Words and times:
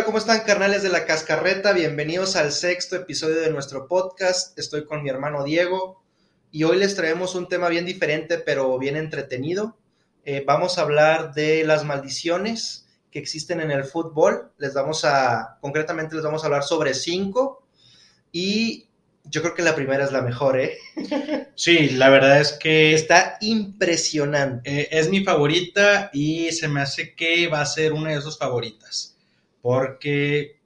Hola, 0.00 0.06
¿cómo 0.06 0.16
están 0.16 0.40
carnales 0.46 0.82
de 0.82 0.88
la 0.88 1.04
cascarreta? 1.04 1.74
Bienvenidos 1.74 2.34
al 2.34 2.52
sexto 2.52 2.96
episodio 2.96 3.38
de 3.38 3.50
nuestro 3.50 3.86
podcast. 3.86 4.58
Estoy 4.58 4.86
con 4.86 5.02
mi 5.02 5.10
hermano 5.10 5.44
Diego 5.44 6.02
y 6.50 6.64
hoy 6.64 6.78
les 6.78 6.96
traemos 6.96 7.34
un 7.34 7.48
tema 7.48 7.68
bien 7.68 7.84
diferente 7.84 8.38
pero 8.38 8.78
bien 8.78 8.96
entretenido. 8.96 9.76
Eh, 10.24 10.42
vamos 10.46 10.78
a 10.78 10.82
hablar 10.82 11.34
de 11.34 11.64
las 11.64 11.84
maldiciones 11.84 12.86
que 13.10 13.18
existen 13.18 13.60
en 13.60 13.70
el 13.70 13.84
fútbol. 13.84 14.50
Les 14.56 14.72
vamos 14.72 15.04
a, 15.04 15.58
concretamente 15.60 16.14
les 16.14 16.24
vamos 16.24 16.44
a 16.44 16.46
hablar 16.46 16.62
sobre 16.62 16.94
cinco 16.94 17.62
y 18.32 18.88
yo 19.24 19.42
creo 19.42 19.54
que 19.54 19.60
la 19.60 19.74
primera 19.74 20.02
es 20.02 20.12
la 20.12 20.22
mejor, 20.22 20.58
¿eh? 20.58 20.78
Sí, 21.54 21.90
la 21.90 22.08
verdad 22.08 22.40
es 22.40 22.54
que 22.54 22.94
Está 22.94 23.36
impresionante. 23.42 24.80
eh, 24.80 24.88
es 24.92 25.10
mi 25.10 25.22
favorita 25.24 26.08
y 26.14 26.52
se 26.52 26.68
me 26.68 26.80
hace 26.80 27.14
que 27.14 27.48
va 27.48 27.60
a 27.60 27.66
ser 27.66 27.92
una 27.92 28.12
de 28.12 28.22
sus 28.22 28.38
favoritas. 28.38 29.18
Porque 29.62 30.60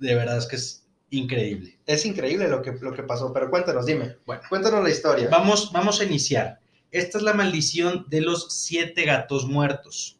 de 0.00 0.14
verdad 0.14 0.38
es 0.38 0.46
que 0.46 0.56
es 0.56 0.86
increíble. 1.10 1.78
Es 1.86 2.04
increíble 2.04 2.48
lo 2.48 2.62
que, 2.62 2.72
lo 2.80 2.92
que 2.92 3.02
pasó, 3.02 3.32
pero 3.32 3.50
cuéntanos, 3.50 3.86
dime. 3.86 4.16
Bueno, 4.26 4.42
Cuéntanos 4.48 4.82
la 4.82 4.90
historia. 4.90 5.28
vamos, 5.30 5.72
vamos 5.72 6.00
a 6.00 6.04
iniciar. 6.04 6.60
Esta 6.90 7.18
es 7.18 7.24
la 7.24 7.34
maldición 7.34 8.06
de 8.08 8.20
los 8.20 8.52
siete 8.52 9.04
gatos 9.04 9.46
muertos. 9.46 10.18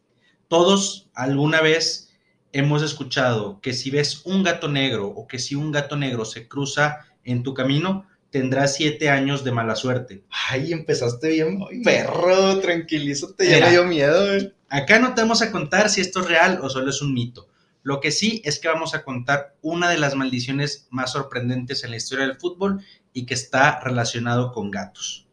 Todos 0.48 1.08
alguna 1.14 1.60
vez 1.60 2.12
hemos 2.52 2.82
escuchado 2.82 3.60
que 3.60 3.72
si 3.72 3.90
ves 3.90 4.22
un 4.24 4.42
gato 4.42 4.68
negro 4.68 5.08
o 5.08 5.26
que 5.26 5.38
si 5.38 5.54
un 5.54 5.72
gato 5.72 5.96
negro 5.96 6.24
se 6.24 6.48
cruza 6.48 7.06
en 7.24 7.42
tu 7.42 7.54
camino, 7.54 8.06
tendrás 8.30 8.74
siete 8.74 9.10
años 9.10 9.44
de 9.44 9.52
mala 9.52 9.76
suerte. 9.76 10.24
Ay, 10.48 10.72
empezaste 10.72 11.28
bien, 11.28 11.60
perro, 11.84 12.58
tranquilízate, 12.58 13.48
ya 13.48 13.60
me 13.60 13.70
dio 13.70 13.84
miedo. 13.84 14.52
Acá 14.68 14.98
no 14.98 15.14
te 15.14 15.20
vamos 15.20 15.42
a 15.42 15.52
contar 15.52 15.88
si 15.88 16.00
esto 16.00 16.20
es 16.20 16.26
real 16.26 16.58
o 16.62 16.68
solo 16.68 16.90
es 16.90 17.00
un 17.00 17.14
mito. 17.14 17.48
Lo 17.84 18.00
que 18.00 18.10
sí 18.10 18.40
es 18.46 18.58
que 18.58 18.68
vamos 18.68 18.94
a 18.94 19.04
contar 19.04 19.56
una 19.60 19.90
de 19.90 19.98
las 19.98 20.14
maldiciones 20.14 20.88
más 20.90 21.12
sorprendentes 21.12 21.84
en 21.84 21.90
la 21.90 21.98
historia 21.98 22.26
del 22.26 22.38
fútbol 22.38 22.82
y 23.12 23.26
que 23.26 23.34
está 23.34 23.78
relacionado 23.80 24.52
con 24.52 24.70
gatos. 24.70 25.28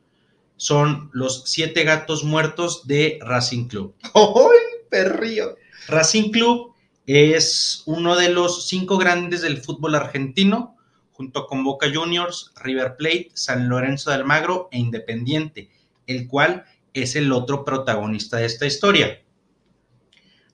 Son 0.57 1.09
los 1.13 1.45
siete 1.45 1.85
gatos 1.85 2.25
muertos 2.25 2.85
de 2.85 3.19
Racing 3.21 3.69
Club. 3.69 3.95
¡Ay, 4.13 4.59
perrillo! 4.89 5.55
Racing 5.87 6.31
Club 6.31 6.73
es 7.07 7.83
uno 7.85 8.17
de 8.17 8.27
los 8.27 8.67
cinco 8.67 8.97
grandes 8.97 9.41
del 9.41 9.61
fútbol 9.63 9.95
argentino, 9.95 10.75
junto 11.13 11.47
con 11.47 11.63
Boca 11.63 11.87
Juniors, 11.91 12.51
River 12.57 12.97
Plate, 12.97 13.31
San 13.33 13.69
Lorenzo 13.69 14.09
de 14.09 14.17
Almagro 14.17 14.67
e 14.73 14.77
Independiente, 14.77 15.71
el 16.05 16.27
cual 16.27 16.65
es 16.93 17.15
el 17.15 17.31
otro 17.31 17.63
protagonista 17.63 18.37
de 18.37 18.45
esta 18.45 18.65
historia. 18.65 19.21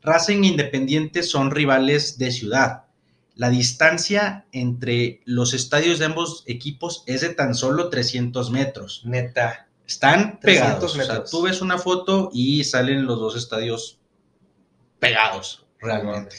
Racing 0.02 0.44
e 0.44 0.48
Independiente 0.48 1.24
son 1.24 1.52
rivales 1.52 2.18
de 2.18 2.32
ciudad. 2.32 2.84
La 3.36 3.50
distancia 3.50 4.46
entre 4.52 5.22
los 5.26 5.54
estadios 5.54 6.00
de 6.00 6.06
ambos 6.06 6.44
equipos 6.48 7.04
es 7.06 7.22
de 7.22 7.30
tan 7.30 7.54
solo 7.54 7.90
300 7.90 8.52
metros. 8.52 9.04
Neta. 9.06 9.68
Están 9.86 10.40
300 10.40 10.44
pegados. 10.44 10.96
O 10.96 11.04
sea, 11.04 11.24
tú 11.24 11.42
ves 11.44 11.62
una 11.62 11.78
foto 11.78 12.30
y 12.34 12.64
salen 12.64 13.06
los 13.06 13.20
dos 13.20 13.36
estadios 13.36 14.00
pegados, 15.00 15.66
realmente. 15.80 16.36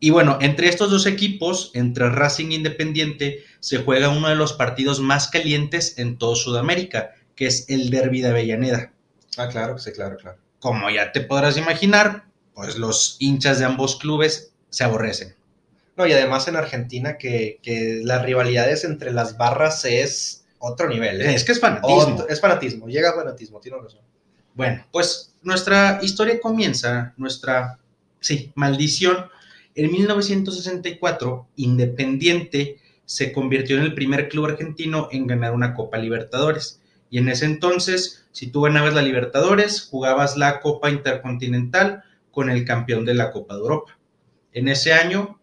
Y 0.00 0.10
bueno, 0.10 0.38
entre 0.40 0.68
estos 0.68 0.90
dos 0.90 1.06
equipos, 1.06 1.70
entre 1.74 2.10
Racing 2.10 2.50
e 2.50 2.54
Independiente, 2.54 3.44
se 3.60 3.78
juega 3.78 4.10
uno 4.10 4.28
de 4.28 4.36
los 4.36 4.52
partidos 4.52 5.00
más 5.00 5.28
calientes 5.28 5.98
en 5.98 6.18
todo 6.18 6.36
Sudamérica, 6.36 7.14
que 7.34 7.46
es 7.46 7.68
el 7.68 7.90
Derby 7.90 8.20
de 8.20 8.28
Avellaneda. 8.28 8.92
Ah, 9.36 9.48
claro, 9.48 9.78
sí, 9.78 9.92
claro, 9.92 10.16
claro. 10.16 10.38
Como 10.60 10.90
ya 10.90 11.12
te 11.12 11.20
podrás 11.20 11.56
imaginar, 11.56 12.27
pues 12.58 12.76
los 12.76 13.14
hinchas 13.20 13.60
de 13.60 13.66
ambos 13.66 13.94
clubes 14.00 14.52
se 14.68 14.82
aborrecen. 14.82 15.36
No, 15.96 16.08
y 16.08 16.12
además 16.12 16.48
en 16.48 16.56
Argentina 16.56 17.16
que, 17.16 17.60
que 17.62 18.00
las 18.02 18.24
rivalidades 18.24 18.82
entre 18.82 19.12
las 19.12 19.38
barras 19.38 19.84
es 19.84 20.44
otro 20.58 20.88
nivel. 20.88 21.20
¿eh? 21.22 21.34
Es 21.36 21.44
que 21.44 21.52
es 21.52 21.60
fanatismo. 21.60 22.14
Otro- 22.14 22.28
es 22.28 22.40
fanatismo, 22.40 22.88
llega 22.88 23.10
a 23.10 23.14
fanatismo, 23.14 23.60
tienes 23.60 23.80
razón. 23.80 24.00
Bueno, 24.54 24.84
pues 24.90 25.36
nuestra 25.42 26.00
historia 26.02 26.40
comienza, 26.40 27.14
nuestra, 27.16 27.78
sí, 28.18 28.50
maldición. 28.56 29.26
En 29.76 29.92
1964, 29.92 31.46
Independiente 31.54 32.78
se 33.04 33.30
convirtió 33.32 33.76
en 33.76 33.84
el 33.84 33.94
primer 33.94 34.28
club 34.28 34.46
argentino 34.46 35.08
en 35.12 35.28
ganar 35.28 35.52
una 35.54 35.74
Copa 35.74 35.96
Libertadores. 35.98 36.80
Y 37.08 37.18
en 37.18 37.28
ese 37.28 37.44
entonces, 37.44 38.24
si 38.32 38.48
tú 38.48 38.62
ganabas 38.62 38.94
la 38.94 39.02
Libertadores, 39.02 39.82
jugabas 39.88 40.36
la 40.36 40.58
Copa 40.58 40.90
Intercontinental 40.90 42.02
con 42.38 42.50
el 42.50 42.64
campeón 42.64 43.04
de 43.04 43.14
la 43.14 43.32
Copa 43.32 43.54
de 43.54 43.62
Europa. 43.62 43.98
En 44.52 44.68
ese 44.68 44.92
año 44.92 45.40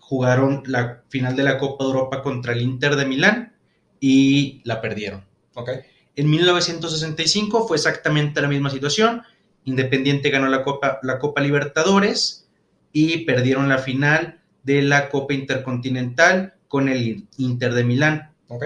jugaron 0.00 0.64
la 0.66 1.04
final 1.08 1.36
de 1.36 1.44
la 1.44 1.58
Copa 1.58 1.84
de 1.84 1.90
Europa 1.90 2.22
contra 2.24 2.54
el 2.54 2.60
Inter 2.60 2.96
de 2.96 3.06
Milán 3.06 3.54
y 4.00 4.60
la 4.64 4.80
perdieron. 4.80 5.24
Ok. 5.54 5.70
En 6.16 6.28
1965 6.28 7.68
fue 7.68 7.76
exactamente 7.76 8.42
la 8.42 8.48
misma 8.48 8.68
situación. 8.70 9.22
Independiente 9.62 10.30
ganó 10.30 10.48
la 10.48 10.64
Copa, 10.64 10.98
la 11.04 11.20
Copa 11.20 11.40
Libertadores 11.40 12.48
y 12.92 13.18
perdieron 13.18 13.68
la 13.68 13.78
final 13.78 14.40
de 14.64 14.82
la 14.82 15.10
Copa 15.10 15.34
Intercontinental 15.34 16.54
con 16.66 16.88
el 16.88 17.28
Inter 17.38 17.74
de 17.74 17.84
Milán. 17.84 18.32
Ok. 18.48 18.64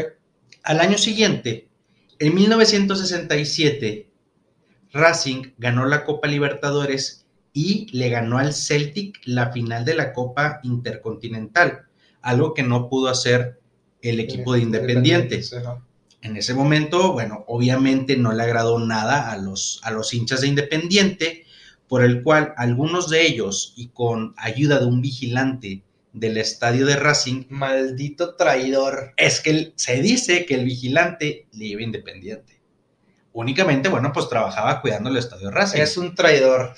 Al 0.62 0.80
año 0.80 0.96
siguiente, 0.96 1.68
en 2.18 2.34
1967, 2.34 4.08
Racing 4.90 5.52
ganó 5.58 5.84
la 5.84 6.06
Copa 6.06 6.28
Libertadores 6.28 7.27
y 7.60 7.86
le 7.90 8.08
ganó 8.08 8.38
al 8.38 8.54
Celtic 8.54 9.20
la 9.24 9.50
final 9.50 9.84
de 9.84 9.96
la 9.96 10.12
Copa 10.12 10.60
Intercontinental, 10.62 11.86
algo 12.22 12.54
que 12.54 12.62
no 12.62 12.88
pudo 12.88 13.08
hacer 13.08 13.58
el 14.00 14.20
equipo 14.20 14.52
de 14.52 14.60
Independiente. 14.60 15.42
En 16.22 16.36
ese 16.36 16.54
momento, 16.54 17.12
bueno, 17.12 17.44
obviamente 17.48 18.16
no 18.16 18.32
le 18.32 18.42
agradó 18.44 18.78
nada 18.78 19.32
a 19.32 19.36
los, 19.38 19.80
a 19.82 19.90
los 19.90 20.14
hinchas 20.14 20.40
de 20.42 20.46
Independiente, 20.48 21.44
por 21.88 22.04
el 22.04 22.22
cual 22.22 22.52
algunos 22.56 23.08
de 23.10 23.26
ellos, 23.26 23.72
y 23.76 23.88
con 23.88 24.34
ayuda 24.36 24.78
de 24.78 24.86
un 24.86 25.00
vigilante 25.00 25.82
del 26.12 26.36
estadio 26.36 26.86
de 26.86 26.94
Racing, 26.96 27.44
Maldito 27.48 28.34
traidor. 28.36 29.14
es 29.16 29.40
que 29.40 29.50
el- 29.50 29.72
se 29.76 30.00
dice 30.00 30.44
que 30.46 30.54
el 30.54 30.64
vigilante 30.64 31.48
le 31.52 31.64
iba 31.66 31.82
Independiente. 31.82 32.60
Únicamente, 33.32 33.88
bueno, 33.88 34.10
pues 34.12 34.28
trabajaba 34.28 34.80
cuidando 34.80 35.10
el 35.10 35.16
estadio 35.16 35.48
de 35.48 35.54
Racing. 35.54 35.80
Es 35.80 35.96
un 35.96 36.14
traidor. 36.14 36.74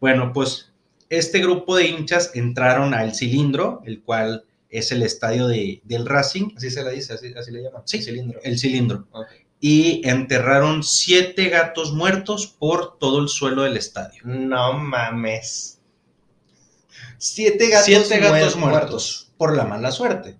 Bueno, 0.00 0.32
pues 0.32 0.72
este 1.08 1.40
grupo 1.40 1.76
de 1.76 1.86
hinchas 1.88 2.32
entraron 2.34 2.94
al 2.94 3.14
cilindro, 3.14 3.82
el 3.86 4.02
cual 4.02 4.44
es 4.68 4.90
el 4.92 5.02
estadio 5.02 5.46
de, 5.46 5.80
del 5.84 6.06
Racing, 6.06 6.50
Así 6.56 6.70
se 6.70 6.82
le 6.82 6.90
dice, 6.92 7.14
así, 7.14 7.32
así 7.38 7.50
le 7.52 7.62
llaman. 7.62 7.82
Sí, 7.84 8.02
cilindro. 8.02 8.40
el 8.42 8.58
cilindro. 8.58 9.06
Y 9.60 10.06
enterraron 10.06 10.82
siete 10.82 11.48
gatos 11.48 11.92
muertos 11.92 12.46
por 12.46 12.98
todo 12.98 13.20
el 13.22 13.28
suelo 13.28 13.62
del 13.62 13.76
estadio. 13.76 14.20
No 14.24 14.74
mames. 14.74 15.80
Siete 17.18 17.68
gatos, 17.70 17.86
siete 17.86 18.18
gatos 18.18 18.56
muer- 18.56 18.70
muertos, 18.70 19.32
por 19.36 19.56
la 19.56 19.64
mala 19.64 19.90
suerte. 19.90 20.38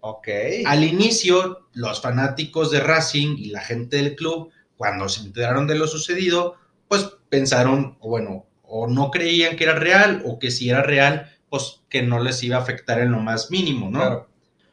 Ok. 0.00 0.28
Al 0.64 0.84
inicio, 0.84 1.68
los 1.74 2.00
fanáticos 2.00 2.70
de 2.70 2.80
Racing 2.80 3.36
y 3.36 3.50
la 3.50 3.60
gente 3.60 3.98
del 3.98 4.16
club, 4.16 4.50
cuando 4.76 5.08
se 5.10 5.20
enteraron 5.20 5.66
de 5.66 5.74
lo 5.74 5.86
sucedido, 5.86 6.54
pues 6.88 7.10
pensaron, 7.30 7.96
o 8.00 8.10
bueno, 8.10 8.46
o 8.62 8.86
no 8.86 9.10
creían 9.10 9.56
que 9.56 9.64
era 9.64 9.74
real, 9.74 10.22
o 10.26 10.38
que 10.38 10.50
si 10.50 10.68
era 10.68 10.82
real, 10.82 11.30
pues 11.48 11.80
que 11.88 12.02
no 12.02 12.20
les 12.20 12.42
iba 12.42 12.56
a 12.56 12.60
afectar 12.60 13.00
en 13.00 13.12
lo 13.12 13.20
más 13.20 13.50
mínimo, 13.50 13.90
¿no? 13.90 13.98
Claro. 14.00 14.28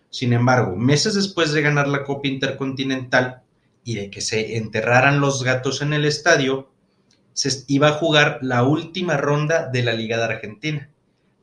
Sin 0.09 0.33
embargo, 0.33 0.75
meses 0.75 1.13
después 1.15 1.53
de 1.53 1.61
ganar 1.61 1.87
la 1.87 2.03
Copa 2.03 2.27
Intercontinental 2.27 3.41
y 3.83 3.95
de 3.95 4.09
que 4.09 4.21
se 4.21 4.57
enterraran 4.57 5.19
los 5.21 5.43
gatos 5.43 5.81
en 5.81 5.93
el 5.93 6.05
estadio, 6.05 6.69
se 7.33 7.63
iba 7.67 7.89
a 7.89 7.93
jugar 7.93 8.39
la 8.41 8.63
última 8.63 9.15
ronda 9.17 9.67
de 9.69 9.83
la 9.83 9.93
Liga 9.93 10.17
de 10.17 10.23
Argentina. 10.23 10.89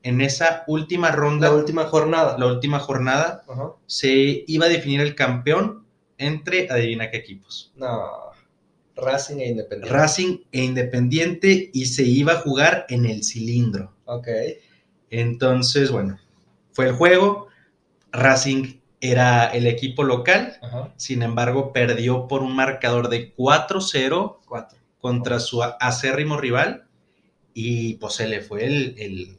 En 0.02 0.20
esa 0.20 0.64
última 0.66 1.10
ronda, 1.10 1.48
La 1.48 1.54
última 1.54 1.84
jornada. 1.84 2.36
la 2.38 2.46
última 2.46 2.78
jornada, 2.78 3.42
se 3.86 4.44
iba 4.46 4.66
a 4.66 4.68
definir 4.68 5.00
el 5.00 5.14
campeón 5.14 5.86
entre, 6.18 6.68
adivina 6.70 7.10
qué 7.10 7.16
equipos, 7.18 7.72
No. 7.76 8.33
Racing 8.96 9.38
e 9.40 9.48
Independiente. 9.48 9.96
Racing 9.96 10.38
e 10.52 10.62
Independiente, 10.64 11.70
y 11.72 11.86
se 11.86 12.04
iba 12.04 12.34
a 12.34 12.40
jugar 12.40 12.86
en 12.88 13.04
el 13.06 13.24
cilindro. 13.24 13.92
Ok. 14.04 14.28
Entonces, 15.10 15.90
bueno, 15.90 16.18
fue 16.72 16.86
el 16.88 16.92
juego. 16.94 17.48
Racing 18.12 18.80
era 19.00 19.46
el 19.46 19.66
equipo 19.66 20.02
local, 20.04 20.56
Ajá. 20.62 20.92
sin 20.96 21.22
embargo, 21.22 21.72
perdió 21.72 22.26
por 22.28 22.42
un 22.42 22.54
marcador 22.56 23.08
de 23.08 23.34
4-0 23.34 24.40
Cuatro. 24.46 24.78
contra 25.00 25.40
su 25.40 25.62
acérrimo 25.62 26.36
rival 26.38 26.86
y 27.52 27.94
pues 27.94 28.14
se 28.14 28.26
le 28.28 28.40
fue 28.40 28.64
el, 28.64 28.94
el- 28.98 29.36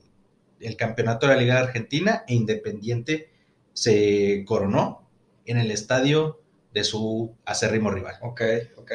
el 0.59 0.77
campeonato 0.77 1.27
de 1.27 1.35
la 1.35 1.41
Liga 1.41 1.55
de 1.55 1.61
Argentina 1.61 2.23
e 2.27 2.33
Independiente 2.35 3.29
se 3.73 4.43
coronó 4.45 5.07
en 5.45 5.57
el 5.57 5.69
estadio 5.71 6.39
de 6.73 6.83
su 6.83 7.35
acérrimo 7.45 7.91
rival. 7.91 8.15
Ok, 8.21 8.41
ok. 8.77 8.91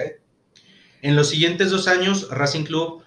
En 1.03 1.17
los 1.17 1.29
siguientes 1.29 1.71
dos 1.71 1.89
años, 1.89 2.29
Racing 2.31 2.65
Club 2.65 3.03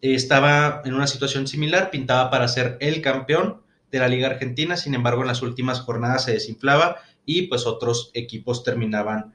estaba 0.00 0.82
en 0.84 0.94
una 0.94 1.06
situación 1.06 1.46
similar, 1.46 1.90
pintaba 1.90 2.30
para 2.30 2.48
ser 2.48 2.76
el 2.80 3.02
campeón 3.02 3.62
de 3.90 3.98
la 3.98 4.08
Liga 4.08 4.28
Argentina, 4.28 4.76
sin 4.76 4.94
embargo 4.94 5.22
en 5.22 5.28
las 5.28 5.42
últimas 5.42 5.80
jornadas 5.80 6.24
se 6.24 6.32
desinflaba 6.32 6.98
y 7.24 7.42
pues 7.42 7.66
otros 7.66 8.10
equipos 8.14 8.62
terminaban 8.62 9.34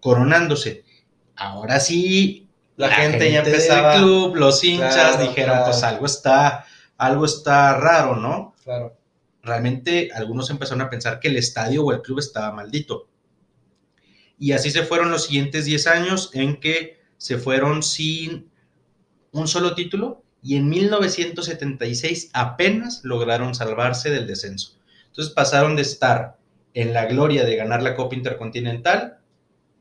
coronándose. 0.00 0.84
Ahora 1.36 1.80
sí, 1.80 2.48
la, 2.76 2.90
gente, 2.90 3.30
ya 3.32 3.40
empezaba. 3.40 3.92
Del 3.92 4.02
club, 4.02 4.36
los 4.36 4.62
hinchas 4.62 5.20
dijeron, 5.20 5.60
pues 5.64 5.82
algo 5.82 6.06
está, 6.06 6.64
algo 6.96 7.24
está 7.24 7.76
raro, 7.76 8.16
¿no? 8.16 8.54
Claro. 8.62 8.96
Realmente 9.42 10.10
algunos 10.14 10.50
empezaron 10.50 10.82
a 10.82 10.90
pensar 10.90 11.20
que 11.20 11.28
el 11.28 11.36
estadio 11.36 11.84
o 11.84 11.92
el 11.92 12.02
club 12.02 12.18
estaba 12.18 12.52
maldito. 12.52 13.08
Y 14.38 14.52
así 14.52 14.70
se 14.70 14.84
fueron 14.84 15.10
los 15.10 15.24
siguientes 15.24 15.64
10 15.64 15.86
años 15.86 16.30
en 16.34 16.60
que 16.60 16.97
se 17.18 17.36
fueron 17.36 17.82
sin 17.82 18.50
un 19.32 19.46
solo 19.46 19.74
título 19.74 20.22
y 20.42 20.56
en 20.56 20.68
1976 20.68 22.30
apenas 22.32 23.00
lograron 23.04 23.54
salvarse 23.54 24.10
del 24.10 24.26
descenso. 24.26 24.78
Entonces 25.08 25.34
pasaron 25.34 25.76
de 25.76 25.82
estar 25.82 26.38
en 26.74 26.94
la 26.94 27.06
gloria 27.06 27.44
de 27.44 27.56
ganar 27.56 27.82
la 27.82 27.96
Copa 27.96 28.14
Intercontinental 28.14 29.18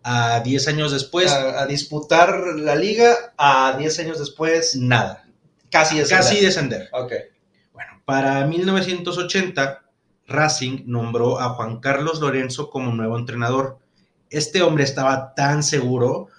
a 0.03 0.39
10 0.39 0.67
años 0.69 0.91
después. 0.91 1.31
A, 1.31 1.65
disputar 1.67 2.39
la 2.57 2.75
liga, 2.75 3.33
a 3.37 3.75
10 3.77 3.99
años 3.99 4.19
después. 4.19 4.75
Nada. 4.75 5.25
Casi 5.69 5.97
descender. 5.97 6.25
Casi 6.25 6.43
descender. 6.43 6.89
Ok. 6.91 7.13
Bueno, 7.73 8.01
para 8.05 8.45
1980, 8.45 9.83
Racing 10.27 10.83
nombró 10.85 11.39
a 11.39 11.49
Juan 11.49 11.79
Carlos 11.79 12.19
Lorenzo 12.19 12.69
como 12.69 12.93
nuevo 12.93 13.17
entrenador. 13.17 13.77
Este 14.29 14.61
hombre 14.61 14.83
estaba 14.83 15.35
tan 15.35 15.61
seguro 15.61 16.29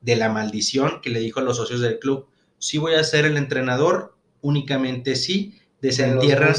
de 0.00 0.16
la 0.16 0.28
maldición 0.28 1.00
que 1.02 1.10
le 1.10 1.20
dijo 1.20 1.40
a 1.40 1.42
los 1.42 1.56
socios 1.56 1.80
del 1.80 1.98
club, 1.98 2.26
sí 2.58 2.78
voy 2.78 2.94
a 2.94 3.04
ser 3.04 3.24
el 3.24 3.36
entrenador, 3.36 4.16
únicamente 4.40 5.16
sí, 5.16 5.58
desentierran, 5.80 6.54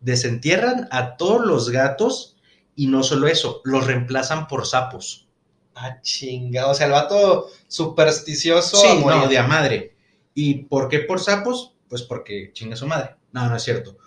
desentierran 0.00 0.88
a 0.90 1.16
todos 1.16 1.44
los 1.44 1.70
gatos 1.70 2.36
y 2.74 2.88
no 2.88 3.02
solo 3.02 3.26
eso, 3.26 3.60
los 3.64 3.86
reemplazan 3.86 4.48
por 4.48 4.66
sapos. 4.66 5.28
Ah, 5.74 6.00
chinga, 6.00 6.68
o 6.68 6.74
sea, 6.74 6.86
el 6.86 6.92
vato 6.92 7.48
supersticioso. 7.68 8.76
Sí, 8.76 9.02
no, 9.04 9.28
de 9.28 9.38
a 9.38 9.46
madre. 9.46 9.94
¿Y 10.34 10.64
por 10.64 10.88
qué 10.88 11.00
por 11.00 11.20
sapos? 11.20 11.74
Pues 11.88 12.02
porque 12.02 12.50
chinga 12.52 12.76
su 12.76 12.86
madre. 12.86 13.16
No, 13.32 13.48
no 13.48 13.56
es 13.56 13.62
cierto. 13.62 13.98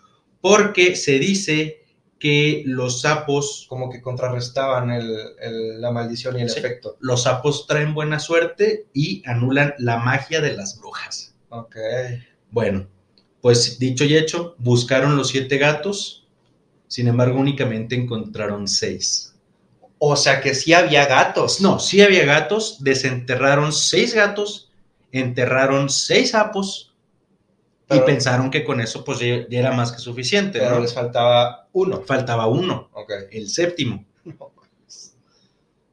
Porque 0.41 0.95
se 0.95 1.19
dice 1.19 1.85
que 2.19 2.63
los 2.65 3.01
sapos... 3.01 3.65
Como 3.69 3.89
que 3.89 4.01
contrarrestaban 4.01 4.91
la 5.79 5.91
maldición 5.91 6.37
y 6.37 6.41
el 6.41 6.49
efecto. 6.49 6.97
Los 6.99 7.23
sapos 7.23 7.65
traen 7.65 7.93
buena 7.93 8.19
suerte 8.19 8.87
y 8.93 9.23
anulan 9.25 9.73
la 9.79 9.97
magia 9.97 10.41
de 10.41 10.55
las 10.55 10.77
brujas. 10.79 11.33
Ok. 11.49 11.75
Bueno, 12.51 12.87
pues 13.41 13.79
dicho 13.79 14.03
y 14.03 14.17
hecho, 14.17 14.55
buscaron 14.57 15.15
los 15.15 15.29
siete 15.29 15.57
gatos, 15.57 16.27
sin 16.87 17.07
embargo 17.07 17.39
únicamente 17.39 17.95
encontraron 17.95 18.67
seis. 18.67 19.35
O 19.97 20.15
sea 20.15 20.41
que 20.41 20.55
sí 20.55 20.73
había 20.73 21.05
gatos. 21.05 21.61
No, 21.61 21.79
sí 21.79 22.01
había 22.01 22.25
gatos, 22.25 22.77
desenterraron 22.83 23.71
seis 23.71 24.13
gatos, 24.13 24.71
enterraron 25.11 25.89
seis 25.89 26.31
sapos 26.31 26.88
y 27.89 27.99
pensaron 28.01 28.51
que 28.51 28.63
con 28.63 28.79
eso 28.81 29.03
pues 29.03 29.19
ya, 29.19 29.45
era 29.49 29.71
más 29.71 29.91
que 29.91 29.99
suficiente. 29.99 30.59
Pero 30.59 30.79
les 30.79 30.93
faltaba 30.93 31.67
uno. 31.73 32.03
Faltaba 32.05 32.47
uno, 32.47 32.89
el 33.31 33.49
séptimo. 33.49 34.05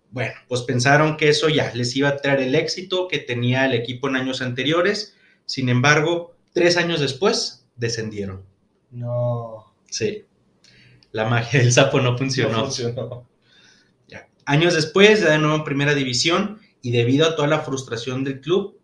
Bueno, 0.08 0.32
pues 0.48 0.62
pensaron 0.62 1.18
que 1.18 1.28
eso 1.28 1.50
ya 1.50 1.74
les 1.74 1.94
iba 1.94 2.08
a 2.08 2.16
traer 2.16 2.40
el 2.40 2.54
éxito 2.54 3.06
que 3.06 3.18
tenía 3.18 3.66
el 3.66 3.74
equipo 3.74 4.08
en 4.08 4.16
años 4.16 4.40
anteriores. 4.40 5.14
Sin 5.44 5.68
embargo, 5.68 6.34
tres 6.54 6.78
años 6.78 7.00
después 7.00 7.66
descendieron. 7.76 8.42
No. 8.90 9.74
Sí. 9.90 10.24
La 11.12 11.26
magia 11.26 11.60
del 11.60 11.70
sapo 11.70 12.00
no 12.00 12.16
funcionó. 12.16 12.52
No 12.52 12.64
funcionó. 12.64 13.28
Ya. 14.08 14.26
Años 14.46 14.72
después, 14.72 15.20
ya 15.20 15.32
de 15.32 15.38
nuevo 15.38 15.56
en 15.56 15.64
primera 15.64 15.94
división, 15.94 16.60
y 16.80 16.92
debido 16.92 17.26
a 17.26 17.36
toda 17.36 17.48
la 17.48 17.60
frustración 17.60 18.24
del 18.24 18.40
club, 18.40 18.78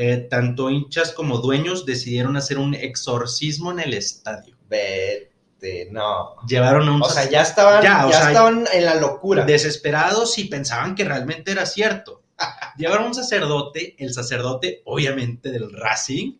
eh, 0.00 0.28
tanto 0.30 0.70
hinchas 0.70 1.10
como 1.10 1.38
dueños 1.38 1.84
decidieron 1.84 2.36
hacer 2.36 2.56
un 2.56 2.72
exorcismo 2.72 3.72
en 3.72 3.80
el 3.80 3.94
estadio. 3.94 4.56
Vete, 4.68 5.88
no. 5.90 6.36
Llevaron 6.46 6.88
a 6.88 6.92
un... 6.92 7.02
O 7.02 7.10
sea, 7.10 7.28
ya 7.28 7.42
estaban, 7.42 7.82
ya, 7.82 8.08
estaban 8.08 8.68
en 8.72 8.84
la 8.84 8.94
locura. 8.94 9.44
Desesperados 9.44 10.38
y 10.38 10.44
pensaban 10.44 10.94
que 10.94 11.04
realmente 11.04 11.50
era 11.50 11.66
cierto. 11.66 12.22
Llevaron 12.76 13.06
a 13.06 13.08
un 13.08 13.14
sacerdote, 13.14 13.96
el 13.98 14.14
sacerdote 14.14 14.82
obviamente 14.84 15.50
del 15.50 15.72
Racing, 15.72 16.34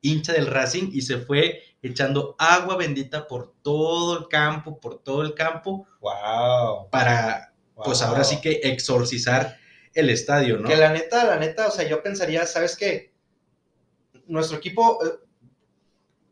hincha 0.00 0.32
del 0.32 0.48
Racing, 0.48 0.90
y 0.92 1.02
se 1.02 1.18
fue 1.18 1.62
echando 1.82 2.34
agua 2.36 2.76
bendita 2.76 3.28
por 3.28 3.54
todo 3.62 4.18
el 4.18 4.26
campo, 4.26 4.80
por 4.80 5.04
todo 5.04 5.22
el 5.22 5.34
campo. 5.34 5.86
Wow. 6.00 6.90
Para, 6.90 7.54
pues 7.76 8.02
ahora 8.02 8.24
sí 8.24 8.40
que 8.40 8.58
exorcizar 8.64 9.56
el 9.94 10.10
estadio, 10.10 10.58
¿no? 10.58 10.68
Que 10.68 10.76
la 10.76 10.92
neta, 10.92 11.24
la 11.24 11.36
neta, 11.36 11.68
o 11.68 11.70
sea, 11.70 11.88
yo 11.88 12.02
pensaría, 12.02 12.44
¿sabes 12.46 12.76
qué? 12.76 13.12
Nuestro 14.26 14.58
equipo 14.58 14.98
eh, 15.04 15.10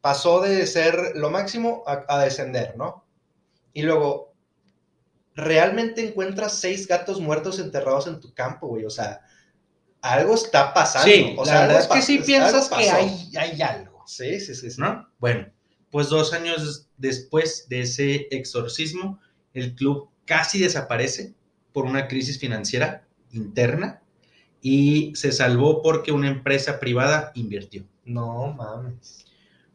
pasó 0.01 0.41
de 0.41 0.67
ser 0.67 1.13
lo 1.15 1.31
máximo 1.31 1.85
a, 1.87 2.19
descender, 2.23 2.77
¿no? 2.77 3.05
Y 3.73 3.83
luego, 3.83 4.35
realmente 5.35 6.07
encuentras 6.07 6.59
seis 6.59 6.87
gatos 6.87 7.21
muertos 7.21 7.59
enterrados 7.59 8.07
en 8.07 8.21
tu 8.21 8.35
campo, 8.35 8.67
güey, 8.67 8.85
o 8.85 8.91
sea, 8.91 9.21
algo 10.03 10.35
está 10.35 10.75
pasando. 10.75 11.09
Sí, 11.09 11.35
o 11.39 11.45
sea, 11.45 11.55
la 11.55 11.61
verdad 11.63 11.83
es 11.83 11.87
que 11.87 12.03
sí 12.03 12.19
piensas 12.19 12.69
que 12.69 12.91
hay, 12.91 13.31
hay 13.37 13.63
algo. 13.63 14.03
Sí, 14.07 14.41
sí, 14.41 14.55
sí, 14.55 14.71
sí. 14.73 14.81
¿No? 14.81 15.09
Bueno, 15.21 15.47
pues 15.91 16.09
dos 16.09 16.33
años 16.33 16.89
después 16.97 17.69
de 17.69 17.83
ese 17.83 18.27
exorcismo, 18.33 19.21
el 19.55 19.77
club 19.77 20.11
casi 20.25 20.59
desaparece 20.59 21.35
por 21.73 21.85
una 21.85 22.09
crisis 22.09 22.39
financiera 22.39 23.07
interna 23.33 24.03
y 24.63 25.13
se 25.17 25.33
salvó 25.33 25.83
porque 25.83 26.13
una 26.13 26.29
empresa 26.29 26.79
privada 26.79 27.33
invirtió. 27.35 27.85
No 28.05 28.53
mames. 28.53 29.27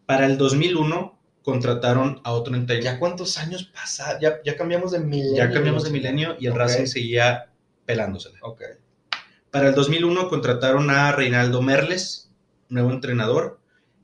Para 0.06 0.25
el 0.25 0.38
2001 0.38 1.19
contrataron 1.44 2.21
a 2.24 2.31
otro 2.31 2.56
entrenador. 2.56 2.94
¿Ya 2.94 3.00
cuántos 3.00 3.38
años 3.38 3.65
pasaron? 3.65 4.21
Ya, 4.21 4.38
ya 4.44 4.56
cambiamos 4.56 4.94
de 4.94 5.00
milenio. 5.00 5.36
Ya 5.36 5.51
cambiamos 5.51 5.83
de 5.83 5.92
milenio 5.92 6.38
y 6.39 6.48
el 6.48 6.56
Racing 6.56 6.86
seguía 6.86 7.51
pelándosela. 7.86 8.39
Ok. 8.42 8.62
Para 9.51 9.69
el 9.69 9.75
2001 9.75 10.30
contrataron 10.30 10.89
a 10.89 11.12
Reinaldo 11.12 11.62
Merles, 11.62 12.31
nuevo 12.69 12.92
entrenador, 12.92 13.59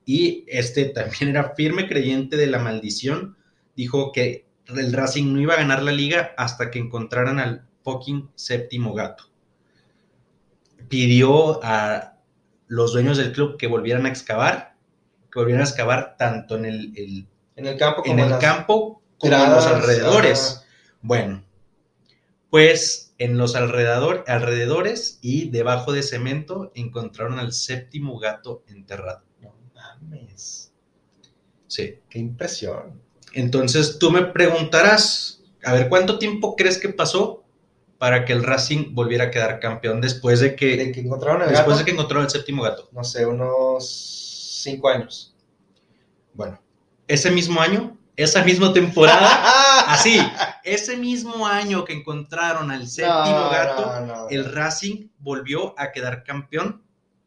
y 0.06 0.44
este 0.48 0.84
también 0.86 1.30
era 1.30 1.54
firme 1.54 1.88
creyente 1.88 2.36
de 2.36 2.46
la 2.46 2.58
maldición. 2.58 3.36
Dijo 3.74 4.12
que 4.12 4.46
el 4.68 4.92
Racing 4.92 5.32
no 5.32 5.40
iba 5.40 5.54
a 5.54 5.58
ganar 5.58 5.82
la 5.82 5.92
liga 5.92 6.32
hasta 6.36 6.70
que 6.70 6.78
encontraran 6.78 7.38
al 7.38 7.66
fucking 7.82 8.30
séptimo 8.34 8.94
gato 8.94 9.33
pidió 10.88 11.62
a 11.64 12.18
los 12.66 12.92
dueños 12.92 13.18
del 13.18 13.32
club 13.32 13.56
que 13.56 13.66
volvieran 13.66 14.06
a 14.06 14.08
excavar, 14.08 14.76
que 15.30 15.38
volvieran 15.38 15.62
a 15.62 15.68
excavar 15.68 16.16
tanto 16.18 16.56
en 16.56 16.64
el, 16.64 17.28
en 17.56 17.66
el 17.66 17.76
campo 17.76 18.02
como 18.02 18.14
en, 18.14 18.32
el 18.32 18.38
campo 18.38 19.02
como 19.18 19.34
en 19.34 19.50
los 19.50 19.66
alrededores. 19.66 20.64
Bueno, 21.02 21.44
pues 22.50 23.14
en 23.18 23.36
los 23.36 23.54
alrededor, 23.54 24.24
alrededores 24.26 25.18
y 25.22 25.50
debajo 25.50 25.92
de 25.92 26.02
cemento 26.02 26.72
encontraron 26.74 27.38
al 27.38 27.52
séptimo 27.52 28.18
gato 28.18 28.64
enterrado. 28.68 29.22
No 29.40 29.54
mames. 29.74 30.72
Sí. 31.66 31.98
Qué 32.08 32.18
impresión. 32.18 33.02
Entonces 33.32 33.98
tú 33.98 34.10
me 34.10 34.22
preguntarás, 34.26 35.42
a 35.64 35.72
ver, 35.72 35.88
¿cuánto 35.88 36.18
tiempo 36.18 36.54
crees 36.56 36.78
que 36.78 36.88
pasó 36.88 37.43
para 38.04 38.26
que 38.26 38.34
el 38.34 38.42
Racing 38.42 38.92
volviera 38.92 39.24
a 39.24 39.30
quedar 39.30 39.58
campeón 39.60 39.98
después 40.02 40.38
de 40.38 40.54
que, 40.54 40.76
de 40.76 40.92
que 40.92 41.00
encontraron 41.00 41.40
el 41.40 41.48
después 41.48 41.78
de 41.78 41.86
que 41.86 41.92
encontraron 41.92 42.26
el 42.26 42.30
séptimo 42.30 42.62
gato. 42.62 42.86
No 42.92 43.02
sé, 43.02 43.24
unos 43.24 44.60
cinco 44.62 44.90
años. 44.90 45.34
Bueno, 46.34 46.60
ese 47.08 47.30
mismo 47.30 47.62
año, 47.62 47.96
esa 48.14 48.44
misma 48.44 48.74
temporada, 48.74 49.86
así, 49.90 50.20
ese 50.64 50.98
mismo 50.98 51.46
año 51.46 51.82
que 51.86 51.94
encontraron 51.94 52.70
al 52.70 52.86
séptimo 52.86 53.48
gato, 53.48 54.28
el 54.28 54.52
Racing 54.52 55.08
volvió 55.16 55.74
a 55.80 55.90
quedar 55.90 56.24
campeón 56.24 56.82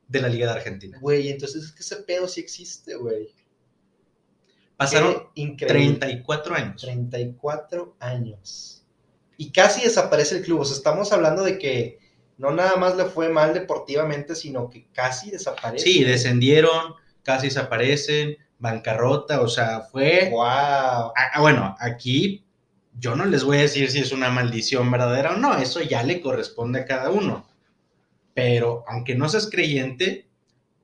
de 0.07 0.21
la 0.21 0.29
Liga 0.29 0.45
de 0.45 0.59
Argentina. 0.59 0.99
Güey, 1.01 1.29
entonces 1.29 1.63
es 1.63 1.71
que 1.71 1.81
ese 1.81 1.95
pedo 2.03 2.27
sí 2.27 2.39
existe, 2.39 2.93
güey. 2.97 3.33
Pasaron 4.77 5.29
34 5.33 6.53
años. 6.53 6.81
34 6.83 7.95
años 7.99 8.76
y 9.37 9.51
casi 9.51 9.83
desaparece 9.83 10.37
el 10.37 10.43
club. 10.43 10.61
O 10.61 10.65
sea, 10.65 10.75
estamos 10.75 11.13
hablando 11.13 11.43
de 11.43 11.57
que 11.57 11.99
no 12.37 12.51
nada 12.51 12.75
más 12.75 12.97
le 12.97 13.05
fue 13.05 13.29
mal 13.29 13.53
deportivamente, 13.53 14.35
sino 14.35 14.69
que 14.69 14.87
casi 14.91 15.31
desaparece. 15.31 15.85
Sí, 15.85 16.03
descendieron, 16.03 16.95
casi 17.23 17.47
desaparecen, 17.47 18.37
bancarrota, 18.59 19.41
o 19.41 19.47
sea, 19.47 19.81
fue... 19.81 20.29
¡Wow! 20.31 20.41
Ah, 20.41 21.13
ah, 21.33 21.41
bueno, 21.41 21.75
aquí 21.79 22.43
yo 22.99 23.15
no 23.15 23.25
les 23.25 23.43
voy 23.43 23.57
a 23.57 23.61
decir 23.61 23.91
si 23.91 23.99
es 23.99 24.11
una 24.11 24.29
maldición 24.29 24.89
verdadera 24.89 25.33
o 25.33 25.37
no, 25.37 25.57
eso 25.57 25.81
ya 25.81 26.03
le 26.03 26.21
corresponde 26.21 26.81
a 26.81 26.85
cada 26.85 27.09
uno. 27.11 27.47
Pero 28.33 28.83
aunque 28.87 29.15
no 29.15 29.29
seas 29.29 29.49
creyente, 29.49 30.27